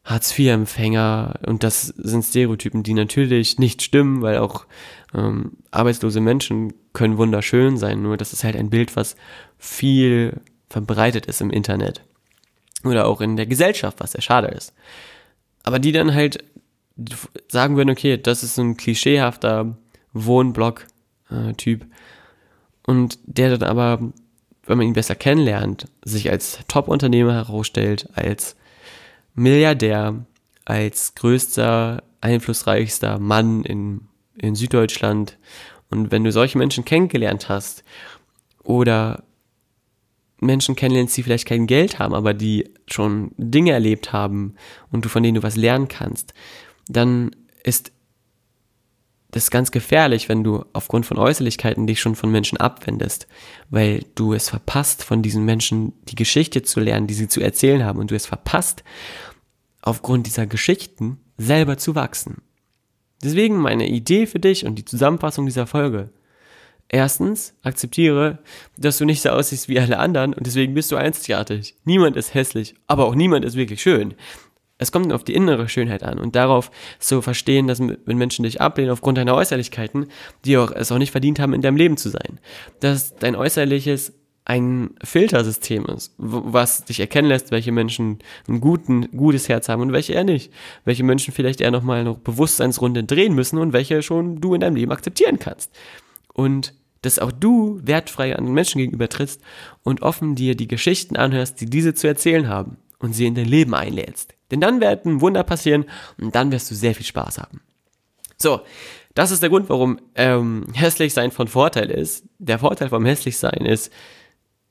Hartz-IV-Empfänger 0.05 1.41
und 1.47 1.63
das 1.63 1.87
sind 1.87 2.25
Stereotypen, 2.25 2.83
die 2.83 2.95
natürlich 2.95 3.59
nicht 3.59 3.83
stimmen, 3.83 4.21
weil 4.21 4.39
auch 4.39 4.67
ähm, 5.15 5.53
arbeitslose 5.71 6.21
Menschen 6.21 6.75
können 6.93 7.17
wunderschön 7.17 7.79
sein, 7.79 8.03
nur 8.03 8.17
das 8.17 8.33
ist 8.33 8.45
halt 8.45 8.57
ein 8.57 8.71
Bild, 8.71 8.97
was 8.97 9.17
viel 9.59 10.41
verbreitet 10.69 11.27
ist 11.27 11.41
im 11.41 11.51
Internet. 11.51 12.03
Oder 12.85 13.07
auch 13.07 13.23
in 13.23 13.37
der 13.37 13.47
Gesellschaft, 13.47 14.01
was 14.01 14.13
sehr 14.13 14.21
schade 14.21 14.49
ist. 14.49 14.75
Aber 15.63 15.79
die 15.79 15.93
dann 15.93 16.13
halt 16.13 16.45
sagen 17.49 17.77
würden, 17.77 17.91
okay, 17.91 18.19
das 18.19 18.43
ist 18.43 18.59
ein 18.59 18.77
klischeehafter 18.77 19.79
Wohnblock-Typ 20.13 21.83
äh, 21.83 21.87
und 22.87 23.19
der 23.27 23.57
dann 23.57 23.69
aber 23.69 24.13
wenn 24.67 24.79
man 24.79 24.87
ihn 24.87 24.95
besser 24.95 25.15
kennenlernt, 25.15 25.87
sich 26.05 26.31
als 26.31 26.61
Top-Unternehmer 26.69 27.35
herausstellt, 27.35 28.09
als 28.15 28.57
Milliardär, 29.35 30.25
als 30.65 31.15
größter, 31.15 32.03
einflussreichster 32.21 33.19
Mann 33.19 33.65
in, 33.65 34.03
in 34.39 34.55
Süddeutschland. 34.55 35.39
Und 35.91 36.11
wenn 36.11 36.25
du 36.25 36.33
solche 36.33 36.59
Menschen 36.59 36.85
kennengelernt 36.85 37.49
hast 37.49 37.85
oder 38.63 39.25
Menschen 40.41 40.77
kennenlernst, 40.77 41.17
die 41.17 41.23
vielleicht 41.23 41.47
kein 41.47 41.67
Geld 41.67 41.99
haben, 41.99 42.15
aber 42.15 42.35
die 42.35 42.71
schon 42.87 43.33
Dinge 43.37 43.73
erlebt 43.73 44.13
haben 44.13 44.55
und 44.91 45.05
du 45.05 45.09
von 45.09 45.23
denen 45.23 45.37
du 45.37 45.43
was 45.43 45.57
lernen 45.57 45.89
kannst, 45.89 46.35
dann 46.89 47.31
ist 47.63 47.93
das 49.35 49.45
ist 49.45 49.51
ganz 49.51 49.73
gefährlich, 49.73 50.29
wenn 50.29 50.45
du 50.45 50.65
aufgrund 50.75 51.07
von 51.07 51.19
Äußerlichkeiten 51.19 51.89
dich 51.89 52.01
schon 52.01 52.15
von 52.15 52.31
Menschen 52.31 52.57
abwendest, 52.57 53.27
weil 53.69 54.05
du 54.15 54.33
es 54.33 54.49
verpasst, 54.49 55.03
von 55.03 55.23
diesen 55.23 55.45
Menschen 55.45 55.93
die 56.05 56.15
Geschichte 56.15 56.63
zu 56.63 56.79
lernen, 56.79 57.09
die 57.09 57.15
sie 57.15 57.27
zu 57.27 57.41
erzählen 57.41 57.85
haben 57.85 57.99
und 57.99 58.13
du 58.13 58.15
es 58.15 58.27
verpasst, 58.27 58.85
aufgrund 59.83 60.29
dieser 60.29 60.47
Geschichten 60.47 61.19
selber 61.37 61.79
zu 61.79 61.97
wachsen. 61.97 62.43
Deswegen 63.25 63.57
meine 63.57 63.89
Idee 63.89 64.29
für 64.29 64.39
dich 64.39 64.67
und 64.67 64.77
die 64.77 64.85
Zusammenfassung 64.85 65.47
dieser 65.47 65.67
Folge. 65.67 66.11
Erstens, 66.89 67.55
akzeptiere, 67.63 68.39
dass 68.77 68.99
du 68.99 69.05
nicht 69.05 69.21
so 69.21 69.31
aussiehst 69.31 69.69
wie 69.69 69.81
alle 69.81 69.99
anderen 69.99 70.33
und 70.33 70.47
deswegen 70.47 70.75
bist 70.75 70.93
du 70.93 70.97
einzigartig. 70.97 71.75
Niemand 71.85 72.17
ist 72.17 72.35
hässlich, 72.35 72.77
aber 72.87 73.07
auch 73.07 73.17
niemand 73.17 73.45
ist 73.45 73.57
wirklich 73.57 73.83
schön 73.83 74.15
es 74.85 74.93
kommt 74.93 75.13
auf 75.13 75.25
die 75.25 75.35
innere 75.35 75.69
Schönheit 75.69 76.03
an 76.03 76.19
und 76.19 76.37
darauf 76.37 76.71
zu 76.99 77.23
verstehen, 77.23 77.67
dass 77.67 77.81
wenn 77.81 78.19
Menschen 78.19 78.45
dich 78.45 78.61
ablehnen 78.61 78.91
aufgrund 78.91 79.19
deiner 79.19 79.35
Äußerlichkeiten, 79.35 80.07
die 80.45 80.59
auch, 80.59 80.71
es 80.71 80.93
auch 80.93 80.99
nicht 80.99 81.11
verdient 81.11 81.41
haben, 81.41 81.55
in 81.55 81.63
deinem 81.63 81.77
Leben 81.77 81.97
zu 81.97 82.11
sein. 82.11 82.39
Dass 82.81 83.17
dein 83.17 83.35
Äußerliches 83.35 84.13
ein 84.45 84.91
Filtersystem 85.03 85.87
ist, 85.87 86.13
was 86.19 86.85
dich 86.85 87.01
erkennen 87.01 87.29
lässt, 87.29 87.51
welche 87.51 87.73
Menschen 87.73 88.19
ein 88.47 88.61
guten, 88.61 89.11
gutes 89.17 89.49
Herz 89.49 89.71
haben 89.71 89.81
und 89.81 89.93
welche 89.93 90.13
eher 90.13 90.25
nicht. 90.25 90.53
Welche 90.85 91.03
Menschen 91.03 91.33
vielleicht 91.33 91.63
eher 91.63 91.71
nochmal 91.71 92.05
noch 92.05 92.19
Bewusstseinsrunde 92.19 93.05
drehen 93.05 93.35
müssen 93.35 93.59
und 93.59 93.73
welche 93.73 94.03
schon 94.03 94.43
du 94.43 94.53
in 94.53 94.61
deinem 94.61 94.77
Leben 94.77 94.93
akzeptieren 94.93 95.39
kannst. 95.39 95.71
Und 96.35 96.75
dass 97.01 97.19
auch 97.19 97.33
du 97.33 97.81
wertfrei 97.83 98.37
an 98.37 98.45
den 98.45 98.55
Menschen 98.55 98.79
gegenüber 98.79 99.09
trittst 99.09 99.41
und 99.83 100.03
offen 100.03 100.35
dir 100.35 100.55
die 100.55 100.69
Geschichten 100.69 101.17
anhörst, 101.17 101.61
die 101.63 101.67
diese 101.67 101.95
zu 101.95 102.07
erzählen 102.07 102.49
haben 102.49 102.77
und 102.99 103.13
sie 103.13 103.27
in 103.27 103.35
dein 103.35 103.47
Leben 103.47 103.75
einlädst. 103.75 104.35
Denn 104.51 104.61
dann 104.61 104.81
werden 104.81 105.21
Wunder 105.21 105.43
passieren 105.43 105.85
und 106.21 106.35
dann 106.35 106.53
wirst 106.53 106.71
du 106.71 106.75
sehr 106.75 106.95
viel 106.95 107.07
Spaß 107.07 107.39
haben. 107.39 107.61
So, 108.37 108.61
das 109.15 109.31
ist 109.31 109.43
der 109.43 109.51
Grund, 109.51 109.69
warum 109.69 109.99
ähm, 110.15 110.67
hässlich 110.75 111.15
sein 111.15 111.31
von 111.31 111.49
Vorteil 111.49 111.91
ist. 111.91 112.25
Der 112.39 112.59
Vorteil 112.59 112.89
vom 112.89 113.05
hässlich 113.05 113.39
sein 113.39 113.65
ist, 113.65 113.93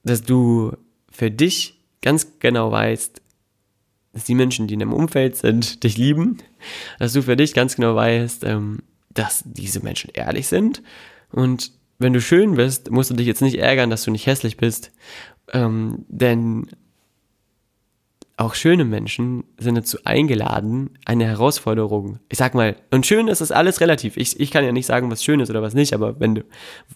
dass 0.04 0.22
du 0.22 0.74
für 1.12 1.32
dich 1.32 1.80
ganz 2.02 2.40
genau 2.40 2.72
weißt, 2.72 3.22
dass 4.14 4.26
die 4.26 4.36
Menschen, 4.36 4.68
die 4.68 4.76
in 4.76 4.82
deinem 4.82 4.94
Umfeld 4.94 5.38
sind, 5.38 5.84
dich 5.84 5.98
lieben, 5.98 6.38
dass 7.00 7.14
du 7.14 7.24
für 7.24 7.36
dich 7.36 7.54
ganz 7.54 7.76
genau 7.76 7.96
weißt, 7.96 8.44
ähm, 8.44 8.80
dass 9.14 9.44
diese 9.46 9.82
Menschen 9.82 10.12
ehrlich 10.14 10.48
sind 10.48 10.84
und 11.32 11.72
wenn 12.00 12.14
du 12.14 12.22
schön 12.22 12.56
bist, 12.56 12.92
musst 12.92 13.12
du 13.12 13.16
dich 13.16 13.28
jetzt 13.28 13.42
nicht 13.42 13.58
ärgern, 13.58 13.90
dass 13.90 14.04
du 14.04 14.12
nicht 14.12 14.26
hässlich 14.26 14.58
bist, 14.58 14.92
ähm, 15.52 16.06
denn 16.10 16.68
auch 18.44 18.56
schöne 18.56 18.86
Menschen 18.86 19.44
sind 19.58 19.76
dazu 19.76 19.98
eingeladen, 20.04 20.92
eine 21.06 21.26
Herausforderung. 21.26 22.20
Ich 22.30 22.38
sag 22.38 22.54
mal, 22.54 22.76
und 22.92 23.06
schön 23.06 23.28
ist 23.28 23.42
das 23.42 23.52
alles 23.52 23.82
relativ. 23.82 24.18
Ich, 24.18 24.40
ich 24.40 24.52
kann 24.52 24.66
ja 24.66 24.72
nicht 24.72 24.86
sagen, 24.86 25.10
was 25.10 25.24
schön 25.24 25.40
ist 25.40 25.50
oder 25.50 25.62
was 25.62 25.74
nicht, 25.74 25.94
aber 25.94 26.20
wenn 26.20 26.36
du, 26.36 26.44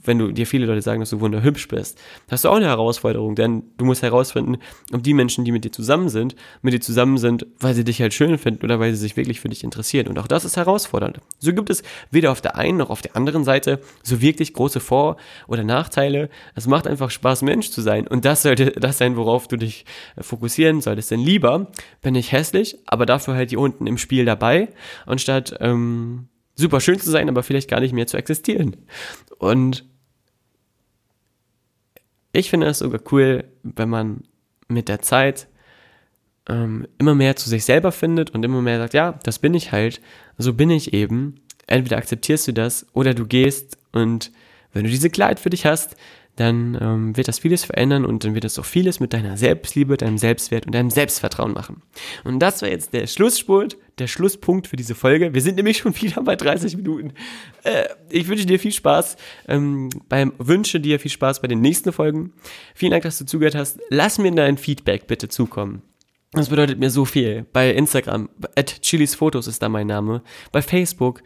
wenn 0.04 0.20
du 0.20 0.32
dir 0.32 0.46
viele 0.46 0.66
Leute 0.66 0.82
sagen, 0.82 1.00
dass 1.00 1.10
du 1.10 1.20
wunderhübsch 1.20 1.68
bist, 1.68 2.00
hast 2.30 2.44
du 2.44 2.50
auch 2.50 2.56
eine 2.56 2.68
Herausforderung, 2.68 3.36
denn 3.36 3.64
du 3.78 3.86
musst 3.86 4.02
herausfinden, 4.02 4.58
ob 4.94 5.04
die 5.04 5.14
Menschen, 5.14 5.46
die 5.46 5.52
mit 5.52 5.64
dir 5.64 5.72
zusammen 5.72 6.10
sind, 6.10 6.36
mit 6.62 6.74
dir 6.74 6.82
zusammen 6.82 7.18
sind, 7.18 7.46
weil 7.60 7.74
sie 7.74 7.84
dich 7.84 8.02
halt 8.02 8.14
schön 8.14 8.38
finden 8.38 8.66
oder 8.66 8.80
weil 8.80 8.92
sie 8.92 9.00
sich 9.00 9.16
wirklich 9.16 9.40
für 9.40 9.50
dich 9.50 9.64
interessieren. 9.64 10.08
Und 10.08 10.20
auch 10.20 10.28
das 10.28 10.46
ist 10.46 10.58
herausfordernd. 10.58 11.22
So 11.40 11.54
gibt 11.54 11.70
es 11.70 11.84
weder 12.12 12.32
auf 12.32 12.42
der 12.42 12.58
einen 12.58 12.78
noch 12.78 12.90
auf 12.90 13.02
der 13.02 13.16
anderen 13.16 13.44
Seite 13.44 13.80
so 14.04 14.22
wirklich 14.22 14.54
große 14.54 14.80
Vor- 14.80 15.18
oder 15.48 15.64
Nachteile. 15.64 16.30
Es 16.56 16.68
macht 16.68 16.88
einfach 16.88 17.10
Spaß, 17.10 17.42
Mensch 17.42 17.70
zu 17.72 17.82
sein. 17.82 18.08
Und 18.08 18.26
das 18.26 18.42
sollte 18.42 18.72
das 18.72 18.98
sein, 18.98 19.16
worauf 19.16 19.48
du 19.48 19.56
dich 19.56 19.86
fokussieren 20.20 20.82
solltest. 20.82 21.12
Denn 21.12 21.20
lieber 21.38 21.72
bin 22.02 22.16
ich 22.16 22.32
hässlich, 22.32 22.80
aber 22.88 23.06
dafür 23.06 23.36
halt 23.36 23.50
hier 23.50 23.60
unten 23.60 23.86
im 23.86 24.00
Spiel 24.00 24.26
dabei, 24.26 24.70
anstatt 25.06 25.56
ähm, 25.60 26.30
super 26.56 26.82
schön 26.82 27.00
zu 27.00 27.12
sein, 27.12 27.30
aber 27.30 27.44
vielleicht 27.44 27.70
gar 27.70 27.80
nicht 27.80 27.94
mehr 27.94 28.08
zu 28.08 28.18
existieren. 28.18 28.76
Und 29.38 29.86
ich 32.34 32.50
finde 32.50 32.68
es 32.68 32.80
sogar 32.80 33.02
cool, 33.12 33.44
wenn 33.62 33.90
man 33.90 34.24
mit 34.68 34.90
der 34.90 35.02
Zeit 35.02 35.48
ähm, 36.50 36.88
immer 36.98 37.14
mehr 37.14 37.36
zu 37.36 37.50
sich 37.50 37.66
selber 37.66 37.92
findet 37.92 38.32
und 38.32 38.44
immer 38.44 38.62
mehr 38.62 38.80
sagt, 38.80 38.96
ja, 38.96 39.20
das 39.24 39.38
bin 39.38 39.54
ich 39.54 39.72
halt, 39.72 40.02
so 40.40 40.54
bin 40.54 40.72
ich 40.72 40.94
eben. 40.94 41.36
Entweder 41.68 41.98
akzeptierst 41.98 42.48
du 42.48 42.54
das 42.54 42.88
oder 42.94 43.14
du 43.14 43.28
gehst 43.28 43.78
und 43.92 44.32
wenn 44.74 44.86
du 44.86 44.90
diese 44.90 45.10
Kleid 45.10 45.40
für 45.40 45.50
dich 45.50 45.66
hast, 45.66 45.96
dann 46.38 46.78
ähm, 46.80 47.18
wird 47.18 47.28
das 47.28 47.40
vieles 47.40 47.66
verändern 47.66 48.06
und 48.06 48.24
dann 48.24 48.34
wird 48.34 48.46
es 48.46 48.58
auch 48.58 48.66
vieles 48.66 49.00
mit 49.00 49.14
deiner 49.14 49.38
Selbstliebe, 49.38 49.98
deinem 49.98 50.18
Selbstwert 50.18 50.66
und 50.66 50.74
deinem 50.74 50.90
Selbstvertrauen 50.90 51.54
machen. 51.54 51.82
Und 52.24 52.40
das 52.40 52.62
war 52.62 52.70
jetzt 52.70 52.94
der 52.94 53.08
Schlussspurt, 53.08 53.78
der 54.00 54.08
Schlusspunkt 54.08 54.68
für 54.68 54.76
diese 54.76 54.96
Folge. 54.96 55.34
Wir 55.34 55.42
sind 55.42 55.56
nämlich 55.56 55.78
schon 55.80 56.00
wieder 56.00 56.22
bei 56.24 56.36
30 56.36 56.78
Minuten. 56.78 57.14
Äh, 57.64 57.86
ich 58.10 58.28
wünsche 58.28 58.46
dir 58.46 58.60
viel 58.60 58.72
Spaß 58.72 59.18
ähm, 59.48 59.90
beim 60.10 60.34
wünsche 60.38 60.80
dir 60.80 61.00
viel 61.00 61.12
Spaß 61.12 61.42
bei 61.42 61.48
den 61.48 61.62
nächsten 61.62 61.92
Folgen. 61.92 62.34
Vielen 62.76 62.92
Dank, 62.92 63.04
dass 63.04 63.18
du 63.18 63.26
zugehört 63.26 63.56
hast. 63.56 63.80
Lass 63.90 64.18
mir 64.18 64.32
dein 64.32 64.58
Feedback 64.58 65.08
bitte 65.08 65.30
zukommen. 65.30 65.82
Das 66.34 66.50
bedeutet 66.50 66.78
mir 66.78 66.90
so 66.90 67.06
viel. 67.06 67.46
Bei 67.54 67.72
Instagram, 67.72 68.30
at 68.56 68.82
Chilis 68.82 69.16
Fotos 69.16 69.48
ist 69.48 69.62
da 69.62 69.70
mein 69.70 69.88
Name. 69.88 70.22
Bei 70.52 70.62
Facebook, 70.62 71.24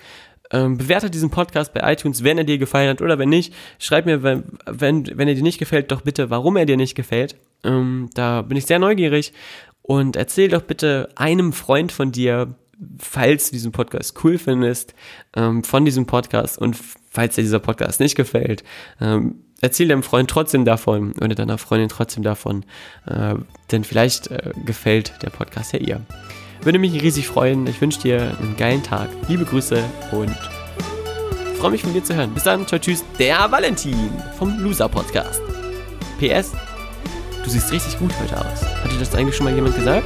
ähm, 0.51 0.77
bewertet 0.77 1.13
diesen 1.13 1.29
Podcast 1.29 1.73
bei 1.73 1.91
iTunes, 1.91 2.23
wenn 2.23 2.37
er 2.37 2.43
dir 2.43 2.57
gefallen 2.57 2.89
hat 2.89 3.01
oder 3.01 3.17
wenn 3.19 3.29
nicht. 3.29 3.53
Schreib 3.79 4.05
mir, 4.05 4.23
wenn, 4.23 4.43
wenn, 4.65 5.17
wenn 5.17 5.27
er 5.27 5.35
dir 5.35 5.43
nicht 5.43 5.59
gefällt, 5.59 5.91
doch 5.91 6.01
bitte, 6.01 6.29
warum 6.29 6.57
er 6.57 6.65
dir 6.65 6.77
nicht 6.77 6.95
gefällt. 6.95 7.35
Ähm, 7.63 8.09
da 8.13 8.41
bin 8.41 8.57
ich 8.57 8.65
sehr 8.65 8.79
neugierig. 8.79 9.33
Und 9.81 10.15
erzähl 10.15 10.49
doch 10.49 10.61
bitte 10.61 11.09
einem 11.15 11.53
Freund 11.53 11.91
von 11.91 12.11
dir, 12.11 12.55
falls 12.97 13.49
du 13.49 13.53
diesen 13.53 13.71
Podcast 13.71 14.23
cool 14.23 14.37
findest, 14.37 14.93
ähm, 15.35 15.63
von 15.63 15.85
diesem 15.85 16.05
Podcast 16.05 16.57
und 16.57 16.77
falls 17.09 17.35
dir 17.35 17.41
dieser 17.41 17.59
Podcast 17.59 17.99
nicht 17.99 18.15
gefällt, 18.15 18.63
ähm, 18.99 19.43
erzähl 19.61 19.87
deinem 19.87 20.03
Freund 20.03 20.29
trotzdem 20.29 20.65
davon 20.65 21.13
oder 21.13 21.35
deiner 21.35 21.57
Freundin 21.57 21.89
trotzdem 21.89 22.23
davon, 22.23 22.65
äh, 23.05 23.35
denn 23.71 23.83
vielleicht 23.83 24.27
äh, 24.27 24.51
gefällt 24.65 25.13
der 25.21 25.29
Podcast 25.29 25.73
ja 25.73 25.79
ihr. 25.79 26.01
Würde 26.63 26.77
mich 26.77 26.93
riesig 27.01 27.27
freuen. 27.27 27.65
Ich 27.65 27.81
wünsche 27.81 27.99
dir 28.01 28.37
einen 28.39 28.55
geilen 28.55 28.83
Tag. 28.83 29.09
Liebe 29.27 29.45
Grüße 29.45 29.83
und 30.11 30.35
freue 31.57 31.71
mich 31.71 31.81
von 31.81 31.93
dir 31.93 32.03
zu 32.03 32.15
hören. 32.15 32.33
Bis 32.33 32.43
dann, 32.43 32.65
tschüss, 32.65 33.03
der 33.17 33.51
Valentin 33.51 34.11
vom 34.37 34.59
Loser 34.59 34.87
Podcast. 34.87 35.41
PS, 36.19 36.51
du 37.43 37.49
siehst 37.49 37.71
richtig 37.71 37.97
gut 37.97 38.11
heute 38.21 38.37
aus. 38.37 38.63
Hat 38.63 38.91
dir 38.91 38.99
das 38.99 39.15
eigentlich 39.15 39.35
schon 39.35 39.45
mal 39.45 39.55
jemand 39.55 39.75
gesagt? 39.75 40.05